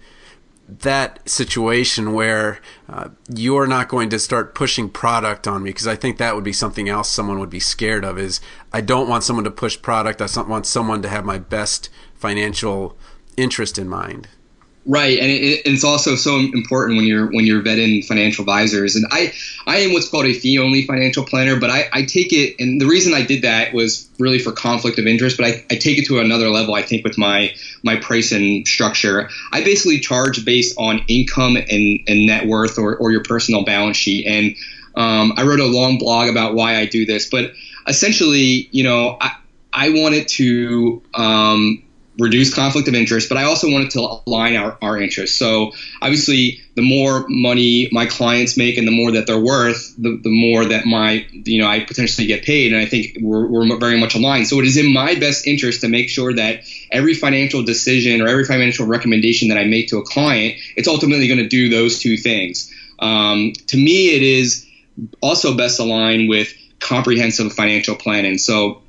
that 0.80 1.28
situation 1.30 2.14
where 2.14 2.60
uh, 2.88 3.10
you're 3.30 3.68
not 3.68 3.90
going 3.90 4.10
to 4.10 4.20
start 4.20 4.56
pushing 4.56 4.90
product 4.90 5.48
on 5.48 5.64
me 5.64 5.70
because 5.72 5.88
I 5.88 5.96
think 5.96 6.18
that 6.18 6.34
would 6.34 6.44
be 6.44 6.54
something 6.54 6.88
else 6.88 7.10
someone 7.10 7.40
would 7.40 7.50
be 7.50 7.60
scared 7.60 8.06
of 8.06 8.18
is 8.18 8.40
I 8.72 8.82
don't 8.82 9.10
want 9.10 9.24
someone 9.24 9.44
to 9.44 9.52
push 9.52 9.82
product. 9.82 10.22
I 10.22 10.42
want 10.44 10.66
someone 10.66 11.02
to 11.02 11.10
have 11.10 11.26
my 11.26 11.40
best 11.40 11.90
financial 12.16 12.98
interest 13.36 13.78
in 13.78 13.90
mind 13.90 14.28
Right, 14.84 15.20
and 15.20 15.30
it, 15.30 15.62
it's 15.64 15.84
also 15.84 16.16
so 16.16 16.40
important 16.40 16.98
when 16.98 17.06
you're 17.06 17.28
when 17.28 17.46
you're 17.46 17.62
vetting 17.62 18.04
financial 18.04 18.42
advisors. 18.42 18.96
And 18.96 19.06
I 19.12 19.32
I 19.68 19.78
am 19.78 19.94
what's 19.94 20.10
called 20.10 20.26
a 20.26 20.34
fee 20.34 20.58
only 20.58 20.88
financial 20.88 21.24
planner, 21.24 21.60
but 21.60 21.70
I, 21.70 21.88
I 21.94 22.04
take 22.04 22.34
it, 22.34 22.56
and 22.58 22.82
the 22.82 22.88
reason 22.88 23.14
I 23.14 23.22
did 23.22 23.44
that 23.44 23.76
was 23.76 24.10
really 24.18 24.40
for 24.40 24.52
conflict 24.52 24.98
of 24.98 25.06
interest. 25.06 25.38
But 25.38 25.46
I, 25.46 25.66
I 25.70 25.76
take 25.76 26.00
it 26.00 26.08
to 26.08 26.20
another 26.20 26.50
level. 26.50 26.74
I 26.74 26.82
think 26.82 27.04
with 27.04 27.16
my 27.16 27.54
my 27.84 27.96
pricing 27.98 28.66
structure, 28.66 29.30
I 29.52 29.64
basically 29.64 30.00
charge 30.00 30.44
based 30.46 30.76
on 30.80 31.06
income 31.08 31.58
and, 31.58 32.00
and 32.08 32.26
net 32.26 32.48
worth 32.48 32.80
or, 32.80 32.96
or 32.96 33.12
your 33.12 33.22
personal 33.24 33.64
balance 33.64 33.98
sheet. 33.98 34.26
And 34.26 34.56
um, 34.96 35.34
I 35.38 35.44
wrote 35.44 35.60
a 35.60 35.68
long 35.68 36.00
blog 36.00 36.28
about 36.28 36.56
why 36.56 36.78
I 36.78 36.88
do 36.88 37.06
this, 37.06 37.30
but 37.30 37.52
essentially, 37.88 38.68
you 38.72 38.84
know, 38.84 39.18
I 39.22 39.36
I 39.74 39.90
wanted 39.90 40.28
to 40.30 41.04
um, 41.14 41.84
reduce 42.20 42.54
conflict 42.54 42.88
of 42.88 42.94
interest, 42.94 43.30
but 43.30 43.38
I 43.38 43.44
also 43.44 43.72
wanted 43.72 43.92
to 43.92 44.22
align 44.28 44.56
our, 44.56 44.78
our 44.82 45.02
interests. 45.02 45.38
So 45.38 45.72
obviously, 46.02 46.60
the 46.76 46.82
more 46.82 47.26
money 47.30 47.90
my 47.92 48.06
clients 48.06 48.58
make 48.58 48.78
and 48.78 48.88
the 48.88 48.92
more 48.92 49.12
that 49.12 49.28
they're 49.28 49.40
worth, 49.40 49.96
the, 49.98 50.20
the 50.22 50.30
more 50.30 50.66
that 50.66 50.86
my, 50.86 51.26
you 51.32 51.62
know, 51.62 51.68
I 51.68 51.80
potentially 51.80 52.28
get 52.28 52.44
paid. 52.44 52.74
And 52.74 52.82
I 52.82 52.86
think 52.86 53.18
we're, 53.22 53.48
we're 53.48 53.78
very 53.78 54.00
much 54.00 54.16
aligned. 54.16 54.48
So 54.48 54.60
it 54.60 54.66
is 54.66 54.78
in 54.78 54.94
my 54.94 55.16
best 55.16 55.48
interest 55.48 55.82
to 55.82 55.88
make 55.88 56.10
sure 56.10 56.34
that 56.34 56.64
every 56.92 57.14
financial 57.14 57.64
decision 57.64 58.22
or 58.22 58.28
every 58.28 58.46
financial 58.46 58.86
recommendation 58.86 59.48
that 59.50 59.58
I 59.58 59.64
make 59.64 59.88
to 59.90 59.98
a 59.98 60.04
client, 60.04 60.60
it's 60.76 60.88
ultimately 60.88 61.28
going 61.28 61.40
to 61.40 61.48
do 61.48 61.70
those 61.70 62.00
two 62.00 62.18
things. 62.18 62.72
Um, 63.00 63.54
to 63.68 63.78
me, 63.78 64.16
it 64.16 64.22
is 64.22 64.68
also 65.22 65.56
best 65.56 65.80
aligned 65.80 66.30
with 66.30 66.54
comprehensive 66.80 67.54
financial 67.54 67.96
planning. 67.96 68.38
So 68.38 68.82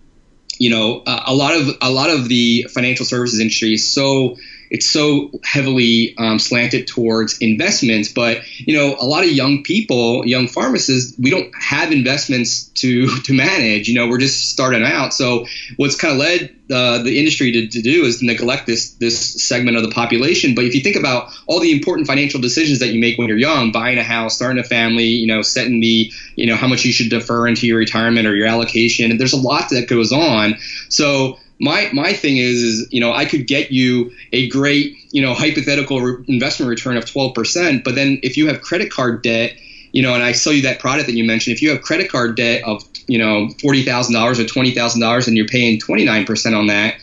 you 0.58 0.70
know, 0.70 1.02
a 1.06 1.34
lot 1.34 1.54
of 1.54 1.76
a 1.80 1.90
lot 1.90 2.10
of 2.10 2.28
the 2.28 2.66
financial 2.70 3.04
services 3.04 3.40
industry 3.40 3.74
is 3.74 3.92
so 3.92 4.36
it's 4.72 4.88
so 4.88 5.30
heavily 5.44 6.14
um, 6.16 6.38
slanted 6.38 6.86
towards 6.86 7.36
investments. 7.38 8.10
But 8.10 8.38
you 8.58 8.74
know, 8.74 8.96
a 8.98 9.04
lot 9.04 9.22
of 9.22 9.30
young 9.30 9.62
people, 9.62 10.26
young 10.26 10.48
pharmacists, 10.48 11.14
we 11.18 11.28
don't 11.28 11.52
have 11.54 11.92
investments 11.92 12.68
to 12.80 13.06
to 13.24 13.34
manage. 13.34 13.86
You 13.86 13.94
know, 13.94 14.08
we're 14.08 14.18
just 14.18 14.50
starting 14.50 14.82
out. 14.82 15.12
So 15.12 15.46
what's 15.76 15.94
kind 15.94 16.14
of 16.14 16.18
led 16.18 16.56
uh, 16.70 17.02
the 17.02 17.18
industry 17.18 17.52
to, 17.52 17.68
to 17.68 17.82
do 17.82 18.04
is 18.04 18.22
neglect 18.22 18.66
this 18.66 18.92
this 18.94 19.46
segment 19.46 19.76
of 19.76 19.82
the 19.82 19.90
population. 19.90 20.54
But 20.54 20.64
if 20.64 20.74
you 20.74 20.80
think 20.80 20.96
about 20.96 21.30
all 21.46 21.60
the 21.60 21.70
important 21.70 22.06
financial 22.06 22.40
decisions 22.40 22.78
that 22.78 22.94
you 22.94 22.98
make 22.98 23.18
when 23.18 23.28
you're 23.28 23.36
young, 23.36 23.72
buying 23.72 23.98
a 23.98 24.02
house, 24.02 24.34
starting 24.34 24.58
a 24.58 24.64
family, 24.64 25.04
you 25.04 25.26
know, 25.26 25.42
setting 25.42 25.80
the 25.80 26.10
you 26.34 26.46
know 26.46 26.56
how 26.56 26.66
much 26.66 26.86
you 26.86 26.92
should 26.92 27.10
defer 27.10 27.46
into 27.46 27.66
your 27.66 27.76
retirement 27.76 28.26
or 28.26 28.34
your 28.34 28.46
allocation, 28.46 29.10
and 29.10 29.20
there's 29.20 29.34
a 29.34 29.40
lot 29.40 29.68
that 29.68 29.86
goes 29.86 30.12
on. 30.12 30.56
So 30.88 31.38
my 31.60 31.90
my 31.92 32.12
thing 32.12 32.36
is 32.36 32.62
is 32.62 32.88
you 32.90 33.00
know 33.00 33.12
I 33.12 33.24
could 33.24 33.46
get 33.46 33.70
you 33.70 34.10
a 34.32 34.48
great 34.48 34.94
you 35.12 35.22
know 35.22 35.34
hypothetical 35.34 36.00
re- 36.00 36.24
investment 36.28 36.68
return 36.68 36.96
of 36.96 37.04
12%, 37.04 37.84
but 37.84 37.94
then 37.94 38.18
if 38.22 38.36
you 38.36 38.46
have 38.48 38.60
credit 38.60 38.90
card 38.90 39.22
debt, 39.22 39.52
you 39.92 40.02
know, 40.02 40.14
and 40.14 40.22
I 40.22 40.32
sell 40.32 40.52
you 40.52 40.62
that 40.62 40.78
product 40.78 41.06
that 41.06 41.14
you 41.14 41.24
mentioned, 41.24 41.54
if 41.54 41.62
you 41.62 41.70
have 41.70 41.80
credit 41.82 42.10
card 42.10 42.36
debt 42.36 42.62
of 42.64 42.82
you 43.06 43.18
know 43.18 43.48
forty 43.60 43.82
thousand 43.82 44.14
dollars 44.14 44.38
or 44.38 44.46
twenty 44.46 44.72
thousand 44.72 45.00
dollars 45.00 45.28
and 45.28 45.36
you're 45.36 45.46
paying 45.46 45.78
29% 45.78 46.58
on 46.58 46.66
that, 46.68 46.96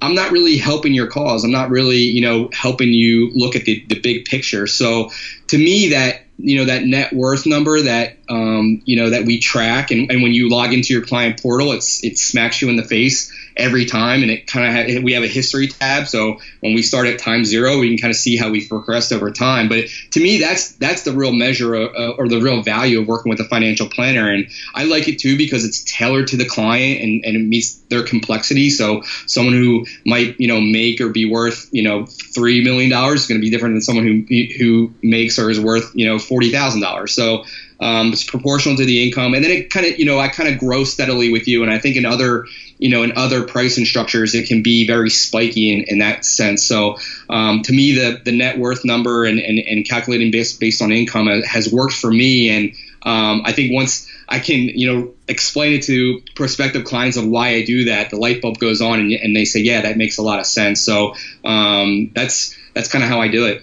I'm 0.00 0.14
not 0.14 0.30
really 0.30 0.56
helping 0.56 0.94
your 0.94 1.06
cause. 1.06 1.44
I'm 1.44 1.50
not 1.50 1.70
really, 1.70 1.98
you 1.98 2.20
know, 2.20 2.48
helping 2.52 2.92
you 2.92 3.30
look 3.34 3.56
at 3.56 3.64
the, 3.64 3.82
the 3.88 3.98
big 3.98 4.24
picture. 4.24 4.66
So 4.66 5.10
to 5.48 5.58
me, 5.58 5.88
that 5.88 6.22
you 6.38 6.56
know 6.56 6.64
that 6.66 6.84
net 6.84 7.12
worth 7.12 7.46
number 7.46 7.80
that 7.82 8.15
um, 8.28 8.82
you 8.84 8.96
know 8.96 9.10
that 9.10 9.24
we 9.24 9.38
track. 9.38 9.90
And, 9.90 10.10
and 10.10 10.22
when 10.22 10.32
you 10.32 10.48
log 10.48 10.72
into 10.72 10.92
your 10.92 11.04
client 11.04 11.40
portal 11.40 11.72
it's 11.72 12.02
it 12.04 12.18
smacks 12.18 12.60
you 12.60 12.68
in 12.68 12.76
the 12.76 12.84
face 12.84 13.32
every 13.56 13.86
time. 13.86 14.22
And 14.22 14.30
it 14.30 14.46
kind 14.46 14.66
of 14.66 14.72
ha- 14.72 15.02
we 15.02 15.12
have 15.12 15.22
a 15.22 15.28
history 15.28 15.68
tab. 15.68 16.08
So 16.08 16.38
when 16.60 16.74
we 16.74 16.82
start 16.82 17.06
at 17.06 17.18
time 17.18 17.44
zero 17.44 17.78
we 17.78 17.88
can 17.88 17.98
kind 17.98 18.10
of 18.10 18.16
see 18.16 18.36
how 18.36 18.50
we've 18.50 18.68
progressed 18.68 19.12
over 19.12 19.30
time. 19.30 19.68
But 19.68 19.86
to 20.12 20.20
me 20.20 20.38
that's 20.38 20.72
that's 20.72 21.02
the 21.02 21.12
real 21.12 21.32
measure 21.32 21.74
of, 21.74 21.94
uh, 21.94 22.14
or 22.18 22.28
the 22.28 22.40
real 22.40 22.62
value 22.62 23.00
of 23.00 23.08
working 23.08 23.30
with 23.30 23.40
a 23.40 23.44
financial 23.44 23.88
planner. 23.88 24.30
And 24.30 24.48
i 24.74 24.84
like 24.84 25.08
it 25.08 25.18
too 25.18 25.36
because 25.36 25.64
it's 25.64 25.84
tailored 25.84 26.28
to 26.28 26.36
the 26.36 26.46
client 26.46 27.02
and, 27.02 27.24
and 27.24 27.36
it 27.36 27.46
meets 27.46 27.76
their 27.88 28.02
complexity. 28.02 28.70
So 28.70 29.02
someone 29.26 29.54
who 29.54 29.86
might 30.04 30.38
you 30.38 30.48
know 30.48 30.60
make 30.60 31.00
or 31.00 31.10
be 31.10 31.26
worth 31.26 31.68
you 31.72 31.82
know 31.82 32.06
three 32.06 32.62
million 32.62 32.90
dollars 32.90 33.22
is 33.22 33.26
going 33.26 33.40
to 33.40 33.44
be 33.44 33.50
different 33.50 33.74
than 33.74 33.82
someone 33.82 34.06
who 34.06 34.44
who 34.58 34.94
makes 35.02 35.38
or 35.38 35.50
is 35.50 35.60
worth 35.60 35.92
you 35.94 36.06
know 36.06 36.18
forty 36.18 36.50
thousand 36.50 36.80
dollars. 36.80 37.12
So 37.12 37.44
um, 37.80 38.12
it's 38.12 38.24
proportional 38.24 38.76
to 38.76 38.84
the 38.84 39.06
income, 39.06 39.34
and 39.34 39.44
then 39.44 39.50
it 39.50 39.70
kind 39.70 39.86
of 39.86 39.98
you 39.98 40.04
know 40.04 40.18
I 40.18 40.28
kind 40.28 40.48
of 40.48 40.58
grow 40.58 40.84
steadily 40.84 41.30
with 41.30 41.46
you. 41.46 41.62
And 41.62 41.70
I 41.70 41.78
think 41.78 41.96
in 41.96 42.06
other 42.06 42.46
you 42.78 42.88
know 42.88 43.02
in 43.02 43.12
other 43.16 43.44
pricing 43.44 43.84
structures 43.84 44.34
it 44.34 44.48
can 44.48 44.62
be 44.62 44.86
very 44.86 45.10
spiky 45.10 45.72
in, 45.72 45.84
in 45.84 45.98
that 45.98 46.24
sense. 46.24 46.64
So 46.64 46.96
um, 47.28 47.62
to 47.62 47.72
me 47.72 47.92
the 47.92 48.20
the 48.24 48.32
net 48.32 48.58
worth 48.58 48.84
number 48.84 49.24
and, 49.24 49.38
and, 49.38 49.58
and 49.58 49.86
calculating 49.86 50.30
based 50.30 50.58
based 50.58 50.80
on 50.80 50.92
income 50.92 51.26
has 51.42 51.70
worked 51.70 51.94
for 51.94 52.10
me, 52.10 52.48
and 52.48 52.72
um, 53.02 53.42
I 53.44 53.52
think 53.52 53.72
once 53.72 54.10
I 54.28 54.40
can, 54.40 54.56
you 54.56 54.92
know, 54.92 55.14
explain 55.28 55.74
it 55.74 55.84
to 55.84 56.22
prospective 56.34 56.84
clients 56.84 57.16
of 57.16 57.26
why 57.28 57.50
I 57.50 57.64
do 57.64 57.84
that, 57.84 58.10
the 58.10 58.16
light 58.16 58.42
bulb 58.42 58.58
goes 58.58 58.80
on, 58.80 58.98
and, 58.98 59.12
and 59.12 59.36
they 59.36 59.44
say, 59.44 59.60
"Yeah, 59.60 59.82
that 59.82 59.96
makes 59.96 60.18
a 60.18 60.22
lot 60.22 60.40
of 60.40 60.46
sense." 60.46 60.80
So 60.80 61.14
um, 61.44 62.10
that's 62.14 62.56
that's 62.74 62.88
kind 62.88 63.04
of 63.04 63.10
how 63.10 63.20
I 63.20 63.28
do 63.28 63.46
it 63.46 63.62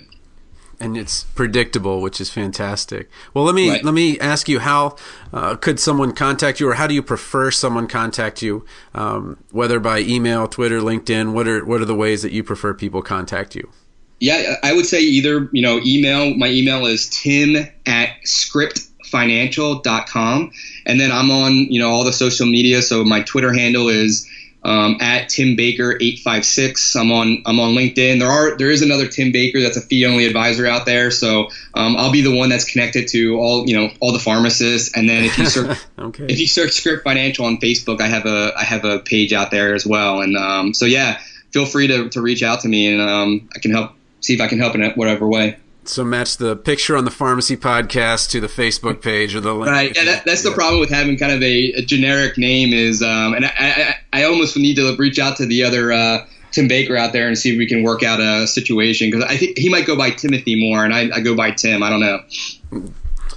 and 0.84 0.98
it's 0.98 1.24
predictable, 1.24 2.02
which 2.02 2.20
is 2.20 2.30
fantastic. 2.30 3.10
Well, 3.34 3.46
let 3.46 3.56
me 3.56 3.70
right. 3.70 3.82
let 3.84 3.94
me 3.94 4.20
ask 4.20 4.50
you 4.50 4.60
how 4.60 4.98
uh, 5.32 5.56
could 5.56 5.80
someone 5.80 6.12
contact 6.14 6.60
you, 6.60 6.70
or 6.70 6.74
how 6.74 6.88
do 6.88 6.94
you 6.94 7.02
prefer 7.02 7.52
someone 7.52 7.88
contact 7.88 8.42
you, 8.42 8.66
um, 8.94 9.38
whether 9.52 9.80
by 9.80 10.00
email, 10.00 10.46
Twitter, 10.48 10.82
LinkedIn? 10.82 11.32
What 11.34 11.48
are 11.48 11.64
what 11.64 11.80
are 11.82 11.86
the 11.86 11.96
ways 11.96 12.22
that 12.24 12.34
you 12.34 12.44
prefer 12.44 12.74
people 12.74 13.02
contact 13.02 13.56
you? 13.56 13.72
Yeah, 14.20 14.58
I 14.62 14.74
would 14.74 14.86
say 14.86 15.00
either 15.00 15.50
you 15.54 15.62
know 15.62 15.80
email. 15.86 16.36
My 16.36 16.50
email 16.50 16.86
is 16.86 17.10
tim 17.10 17.66
at 17.86 18.10
scriptfinancial.com, 18.26 20.52
and 20.86 21.00
then 21.00 21.12
I'm 21.12 21.32
on 21.32 21.54
you 21.54 21.80
know 21.80 21.90
all 21.90 22.04
the 22.04 22.14
social 22.14 22.46
media. 22.46 22.82
So 22.82 23.06
my 23.06 23.22
Twitter 23.22 23.54
handle 23.54 23.88
is 23.88 24.30
um, 24.66 24.98
at 25.02 25.30
Tim 25.30 25.56
Baker 25.56 25.98
eight 26.00 26.20
five 26.20 26.46
six. 26.46 26.96
I'm 26.96 27.12
on 27.12 27.44
I'm 27.46 27.60
on 27.60 27.74
LinkedIn. 27.74 28.20
There 28.20 28.30
are 28.30 28.58
there 28.58 28.70
is 28.70 28.82
another 28.82 29.08
Tim 29.08 29.32
Baker 29.32 29.60
that's 29.60 29.78
a 29.78 29.82
fee 29.82 30.06
only 30.06 30.26
advisor 30.26 30.66
out 30.66 30.86
there. 30.86 31.12
So 31.12 31.50
um, 31.74 31.96
I'll 31.98 32.12
be 32.12 32.22
the 32.22 32.36
one 32.36 32.50
that's 32.50 32.66
connected 32.66 33.08
to 33.10 33.36
all 33.38 33.68
you 33.68 33.76
know 33.76 33.92
all 34.00 34.14
the 34.14 34.20
pharmacists. 34.20 34.96
And 34.96 35.08
then 35.10 35.24
if 35.24 35.38
you 35.38 35.46
search 35.46 35.78
okay. 36.00 36.26
if 36.26 36.40
you 36.40 36.48
search 36.48 36.72
Script 36.72 37.04
Financial 37.04 37.46
on 37.46 37.58
Facebook, 37.58 38.02
I 38.02 38.08
have 38.08 38.26
a 38.26 38.54
I 38.58 38.64
have 38.64 38.86
a 38.86 39.00
page 39.00 39.34
out 39.34 39.52
there 39.52 39.74
as 39.74 39.86
well. 39.86 40.22
And 40.22 40.38
um, 40.38 40.74
so 40.74 40.86
yeah, 40.86 41.20
feel 41.52 41.66
free 41.66 41.88
to, 41.88 42.10
to 42.10 42.22
reach 42.22 42.44
out 42.44 42.62
to 42.62 42.68
me 42.68 42.92
and 42.92 43.02
um, 43.02 43.50
I 43.56 43.60
can 43.60 43.72
help 43.72 43.92
see 44.22 44.34
if 44.34 44.42
I 44.42 44.48
can 44.48 44.60
help 44.60 44.76
in 44.76 44.84
whatever 44.92 45.28
way. 45.28 45.58
So 45.86 46.04
match 46.04 46.38
the 46.38 46.56
picture 46.56 46.96
on 46.96 47.06
the 47.06 47.12
pharmacy 47.12 47.58
podcast 47.58 48.30
to 48.32 48.40
the 48.40 48.48
Facebook 48.48 49.02
page 49.02 49.36
or 49.36 49.42
the 49.42 49.54
link. 49.54 49.70
Right. 49.70 49.96
Yeah, 49.96 50.06
that, 50.06 50.26
that's 50.26 50.44
yeah. 50.44 50.52
the 50.52 50.56
problem 50.56 50.80
with 50.80 50.90
having 50.90 51.18
kind 51.18 51.32
of 51.32 51.42
a, 51.42 51.74
a 51.74 51.82
generic 51.82 52.38
name 52.38 52.74
is, 52.74 53.02
um, 53.02 53.34
and 53.34 53.46
I, 53.46 53.52
I, 53.60 53.96
I, 54.14 54.24
almost 54.24 54.56
need 54.56 54.76
to 54.76 54.96
reach 54.98 55.20
out 55.20 55.38
to 55.38 55.46
the 55.46 55.64
other 55.64 55.92
uh, 55.92 56.26
Tim 56.52 56.68
Baker 56.68 56.96
out 56.96 57.12
there 57.12 57.28
and 57.28 57.38
see 57.38 57.52
if 57.52 57.58
we 57.58 57.68
can 57.68 57.84
work 57.84 58.04
out 58.04 58.20
a 58.20 58.48
situation 58.48 59.12
because 59.12 59.26
I 59.26 59.36
think 59.36 59.58
he 59.58 59.70
might 59.70 59.86
go 59.86 59.98
by 59.98 60.12
Timothy 60.12 60.56
more, 60.56 60.86
and 60.86 60.94
I, 60.94 61.10
I, 61.14 61.20
go 61.20 61.36
by 61.36 61.52
Tim. 61.52 61.84
I 61.84 61.90
don't 61.90 62.00
know. 62.00 62.92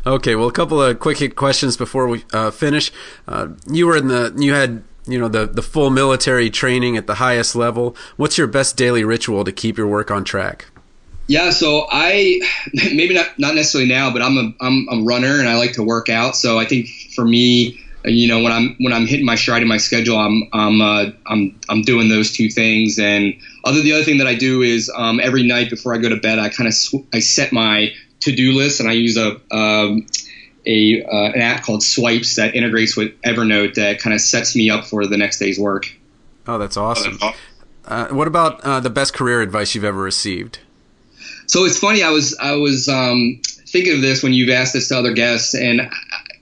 Okay. 0.06 0.36
Well, 0.36 0.48
a 0.48 0.52
couple 0.52 0.80
of 0.80 1.00
quick 1.00 1.18
hit 1.18 1.34
questions 1.34 1.76
before 1.76 2.06
we 2.06 2.24
uh, 2.32 2.50
finish. 2.52 2.92
Uh, 3.26 3.48
you 3.68 3.86
were 3.86 3.96
in 3.96 4.08
the 4.08 4.32
you 4.36 4.54
had 4.54 4.84
you 5.06 5.18
know 5.18 5.28
the 5.28 5.46
the 5.46 5.62
full 5.62 5.90
military 5.90 6.50
training 6.50 6.96
at 6.96 7.06
the 7.06 7.16
highest 7.16 7.56
level. 7.56 7.96
What's 8.16 8.38
your 8.38 8.46
best 8.46 8.76
daily 8.76 9.02
ritual 9.02 9.44
to 9.44 9.52
keep 9.52 9.76
your 9.76 9.88
work 9.88 10.10
on 10.10 10.22
track? 10.22 10.66
Yeah, 11.26 11.50
so 11.50 11.86
I 11.90 12.40
maybe 12.72 13.14
not 13.14 13.38
not 13.38 13.54
necessarily 13.54 13.88
now, 13.88 14.12
but 14.12 14.22
I'm 14.22 14.36
a 14.36 14.64
I'm 14.64 14.86
a 14.90 15.04
runner 15.04 15.38
and 15.38 15.48
I 15.48 15.56
like 15.56 15.72
to 15.74 15.82
work 15.82 16.08
out. 16.08 16.36
So 16.36 16.58
I 16.58 16.64
think 16.64 16.88
for 17.14 17.24
me, 17.24 17.80
you 18.04 18.28
know, 18.28 18.42
when 18.42 18.52
I'm 18.52 18.76
when 18.78 18.92
I'm 18.92 19.06
hitting 19.06 19.26
my 19.26 19.34
stride 19.34 19.62
in 19.62 19.68
my 19.68 19.78
schedule, 19.78 20.18
I'm 20.18 20.48
I'm 20.52 20.80
uh, 20.80 21.06
I'm 21.26 21.58
I'm 21.68 21.82
doing 21.82 22.08
those 22.08 22.32
two 22.32 22.48
things. 22.48 22.98
And 22.98 23.34
other 23.64 23.80
the 23.80 23.92
other 23.92 24.04
thing 24.04 24.18
that 24.18 24.26
I 24.26 24.34
do 24.34 24.62
is 24.62 24.90
um, 24.94 25.20
every 25.20 25.42
night 25.42 25.70
before 25.70 25.94
I 25.94 25.98
go 25.98 26.08
to 26.08 26.16
bed, 26.16 26.38
I 26.38 26.48
kind 26.48 26.68
of 26.68 26.74
sw- 26.74 27.06
I 27.12 27.20
set 27.20 27.52
my 27.52 27.92
to 28.20 28.34
do 28.34 28.52
list 28.52 28.80
and 28.80 28.88
I 28.88 28.92
use 28.92 29.16
a 29.16 29.40
um, 29.50 30.06
a 30.66 31.02
uh, 31.04 31.32
an 31.32 31.40
app 31.40 31.64
called 31.64 31.82
Swipes 31.82 32.36
that 32.36 32.54
integrates 32.54 32.96
with 32.96 33.20
Evernote 33.22 33.74
that 33.74 34.00
kind 34.00 34.14
of 34.14 34.20
sets 34.20 34.54
me 34.54 34.70
up 34.70 34.84
for 34.84 35.06
the 35.06 35.16
next 35.16 35.38
day's 35.38 35.58
work. 35.58 35.86
Oh, 36.46 36.58
that's 36.58 36.76
awesome. 36.76 37.18
Uh, 37.84 38.08
what 38.08 38.28
about 38.28 38.60
uh, 38.62 38.80
the 38.80 38.90
best 38.90 39.14
career 39.14 39.42
advice 39.42 39.74
you've 39.74 39.84
ever 39.84 40.00
received? 40.00 40.60
So 41.46 41.64
it's 41.64 41.78
funny. 41.78 42.02
I 42.02 42.10
was 42.10 42.36
I 42.38 42.54
was 42.54 42.88
um, 42.88 43.40
thinking 43.66 43.94
of 43.94 44.02
this 44.02 44.22
when 44.22 44.32
you've 44.32 44.50
asked 44.50 44.72
this 44.72 44.88
to 44.88 44.98
other 44.98 45.12
guests, 45.12 45.54
and 45.54 45.90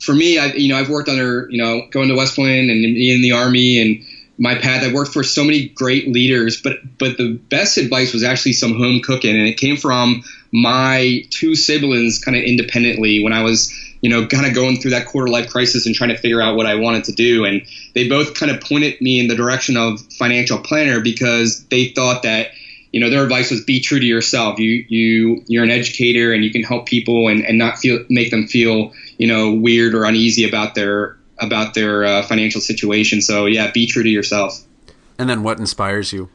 for 0.01 0.15
me, 0.15 0.39
I 0.39 0.47
you 0.47 0.69
know 0.69 0.77
I've 0.77 0.89
worked 0.89 1.09
under 1.09 1.49
you 1.51 1.59
know 1.59 1.87
going 1.91 2.09
to 2.09 2.17
West 2.17 2.37
Point 2.37 2.71
and 2.71 2.85
in 2.85 3.23
the 3.23 3.33
Army 3.33 3.81
and 3.81 4.05
my 4.39 4.55
path. 4.55 4.83
I've 4.83 4.93
worked 4.93 5.13
for 5.13 5.23
so 5.23 5.45
many 5.45 5.69
great 5.69 6.09
leaders, 6.09 6.61
but 6.61 6.79
but 6.99 7.17
the 7.19 7.33
best 7.51 7.77
advice 7.77 8.13
was 8.13 8.23
actually 8.23 8.55
some 8.55 8.75
home 8.77 9.01
cooking, 9.01 9.37
and 9.37 9.47
it 9.47 9.59
came 9.59 9.77
from 9.77 10.23
my 10.53 11.25
two 11.31 11.55
siblings, 11.55 12.19
kind 12.19 12.37
of 12.37 12.43
independently 12.43 13.23
when 13.23 13.33
I 13.33 13.43
was 13.43 13.73
you 14.01 14.09
know 14.09 14.27
kind 14.27 14.47
of 14.47 14.55
going 14.55 14.81
through 14.81 14.93
that 14.93 15.07
quarter 15.07 15.31
life 15.31 15.51
crisis 15.51 15.87
and 15.87 15.95
trying 15.95 16.11
to 16.11 16.19
figure 16.19 16.41
out 16.41 16.57
what 16.57 16.67
I 16.67 16.77
wanted 16.77 17.05
to 17.05 17.13
do, 17.13 17.45
and 17.45 17.63
they 17.95 18.09
both 18.09 18.35
kind 18.35 18.51
of 18.51 18.61
pointed 18.63 19.01
me 19.03 19.21
in 19.21 19.29
the 19.29 19.37
direction 19.37 19.77
of 19.77 20.01
financial 20.15 20.59
planner 20.59 21.01
because 21.01 21.65
they 21.67 21.89
thought 21.89 22.23
that 22.23 22.49
you 22.95 23.01
know 23.01 23.11
their 23.11 23.25
advice 23.25 23.51
was 23.51 23.65
be 23.65 23.81
true 23.81 23.99
to 23.99 24.07
yourself. 24.07 24.61
You 24.61 24.85
you 24.87 25.43
you're 25.49 25.65
an 25.65 25.71
educator 25.71 26.33
and 26.33 26.45
you 26.45 26.53
can 26.53 26.63
help 26.63 26.87
people 26.87 27.27
and, 27.27 27.45
and 27.45 27.59
not 27.59 27.79
feel 27.79 28.05
make 28.09 28.31
them 28.31 28.47
feel 28.47 28.93
you 29.19 29.27
know 29.27 29.53
weird 29.53 29.97
or 29.97 30.05
uneasy 30.05 30.49
about 30.49 30.77
their 30.77 31.17
about 31.41 31.75
their 31.75 32.05
uh, 32.05 32.23
financial 32.23 32.61
situation. 32.61 33.21
So 33.21 33.47
yeah 33.47 33.73
be 33.73 33.89
true 33.89 34.05
to 34.05 34.09
yourself. 34.09 34.65
And 35.19 35.29
then 35.29 35.43
what 35.43 35.59
inspires 35.59 36.13
you? 36.13 36.29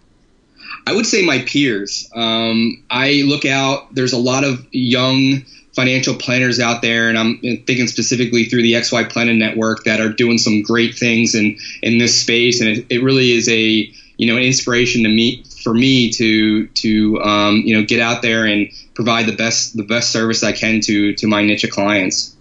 I 0.85 0.93
would 0.93 1.05
say 1.05 1.25
my 1.25 1.39
peers. 1.39 2.09
Um, 2.13 2.83
i 2.89 3.23
look 3.25 3.45
out 3.45 3.95
there's 3.95 4.11
a 4.11 4.17
lot 4.17 4.43
of 4.43 4.67
young 4.73 5.45
financial 5.73 6.15
planners 6.15 6.59
out 6.59 6.81
there 6.81 7.07
and 7.07 7.17
i'm 7.17 7.37
thinking 7.39 7.87
specifically 7.87 8.45
through 8.45 8.63
the 8.63 8.73
XY 8.73 9.09
Planning 9.09 9.39
Network 9.39 9.85
that 9.85 10.01
are 10.01 10.09
doing 10.09 10.37
some 10.37 10.61
great 10.61 10.95
things 10.95 11.35
in 11.35 11.57
in 11.81 11.99
this 11.99 12.21
space. 12.21 12.59
And 12.59 12.69
it, 12.69 12.85
it 12.89 13.01
really 13.01 13.31
is 13.31 13.47
a 13.47 13.89
you 14.17 14.27
know 14.27 14.35
an 14.35 14.43
inspiration 14.43 15.03
to 15.03 15.09
me 15.09 15.45
for 15.63 15.73
me 15.73 16.09
to 16.11 16.67
to 16.67 17.21
um, 17.21 17.57
you 17.65 17.75
know 17.75 17.85
get 17.85 17.99
out 17.99 18.21
there 18.21 18.45
and 18.45 18.69
provide 18.93 19.25
the 19.25 19.35
best 19.35 19.75
the 19.75 19.83
best 19.83 20.11
service 20.11 20.43
I 20.43 20.51
can 20.51 20.81
to 20.81 21.13
to 21.13 21.27
my 21.27 21.43
niche 21.43 21.63
of 21.63 21.71
clients. 21.71 22.35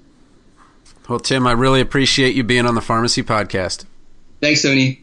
Well, 1.09 1.19
Tim, 1.19 1.47
I 1.47 1.53
really 1.53 1.81
appreciate 1.81 2.35
you 2.35 2.45
being 2.45 2.67
on 2.67 2.75
the 2.75 2.83
Pharmacy 2.83 3.23
Podcast. 3.23 3.87
Thanks, 4.41 4.63
Tony. 4.63 5.03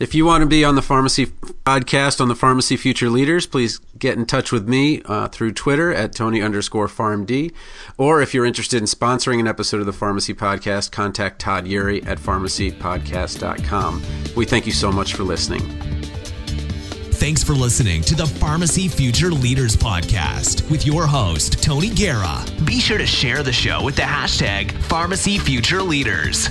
If 0.00 0.14
you 0.14 0.24
want 0.24 0.40
to 0.40 0.46
be 0.46 0.64
on 0.64 0.76
the 0.76 0.82
Pharmacy 0.82 1.26
Podcast 1.26 2.22
on 2.22 2.28
the 2.28 2.34
Pharmacy 2.34 2.78
Future 2.78 3.10
Leaders, 3.10 3.46
please 3.46 3.80
get 3.98 4.16
in 4.16 4.24
touch 4.24 4.50
with 4.50 4.66
me 4.66 5.02
uh, 5.04 5.28
through 5.28 5.52
Twitter 5.52 5.92
at 5.92 6.14
Tony 6.14 6.40
underscore 6.40 6.86
PharmD. 6.86 7.52
Or 7.98 8.22
if 8.22 8.32
you're 8.32 8.46
interested 8.46 8.78
in 8.78 8.84
sponsoring 8.84 9.40
an 9.40 9.46
episode 9.46 9.80
of 9.80 9.86
the 9.86 9.92
Pharmacy 9.92 10.32
Podcast, 10.32 10.90
contact 10.90 11.38
Todd 11.38 11.66
Eury 11.66 12.06
at 12.06 12.18
pharmacypodcast.com. 12.18 14.02
We 14.34 14.46
thank 14.46 14.64
you 14.64 14.72
so 14.72 14.90
much 14.90 15.12
for 15.12 15.24
listening. 15.24 15.89
Thanks 17.20 17.44
for 17.44 17.52
listening 17.52 18.00
to 18.04 18.14
the 18.14 18.24
Pharmacy 18.24 18.88
Future 18.88 19.30
Leaders 19.30 19.76
Podcast 19.76 20.68
with 20.70 20.86
your 20.86 21.06
host, 21.06 21.62
Tony 21.62 21.90
Guerra. 21.90 22.46
Be 22.64 22.80
sure 22.80 22.96
to 22.96 23.06
share 23.06 23.42
the 23.42 23.52
show 23.52 23.84
with 23.84 23.94
the 23.94 24.00
hashtag 24.00 24.72
Pharmacy 24.84 25.36
Future 25.36 25.82
Leaders. 25.82 26.48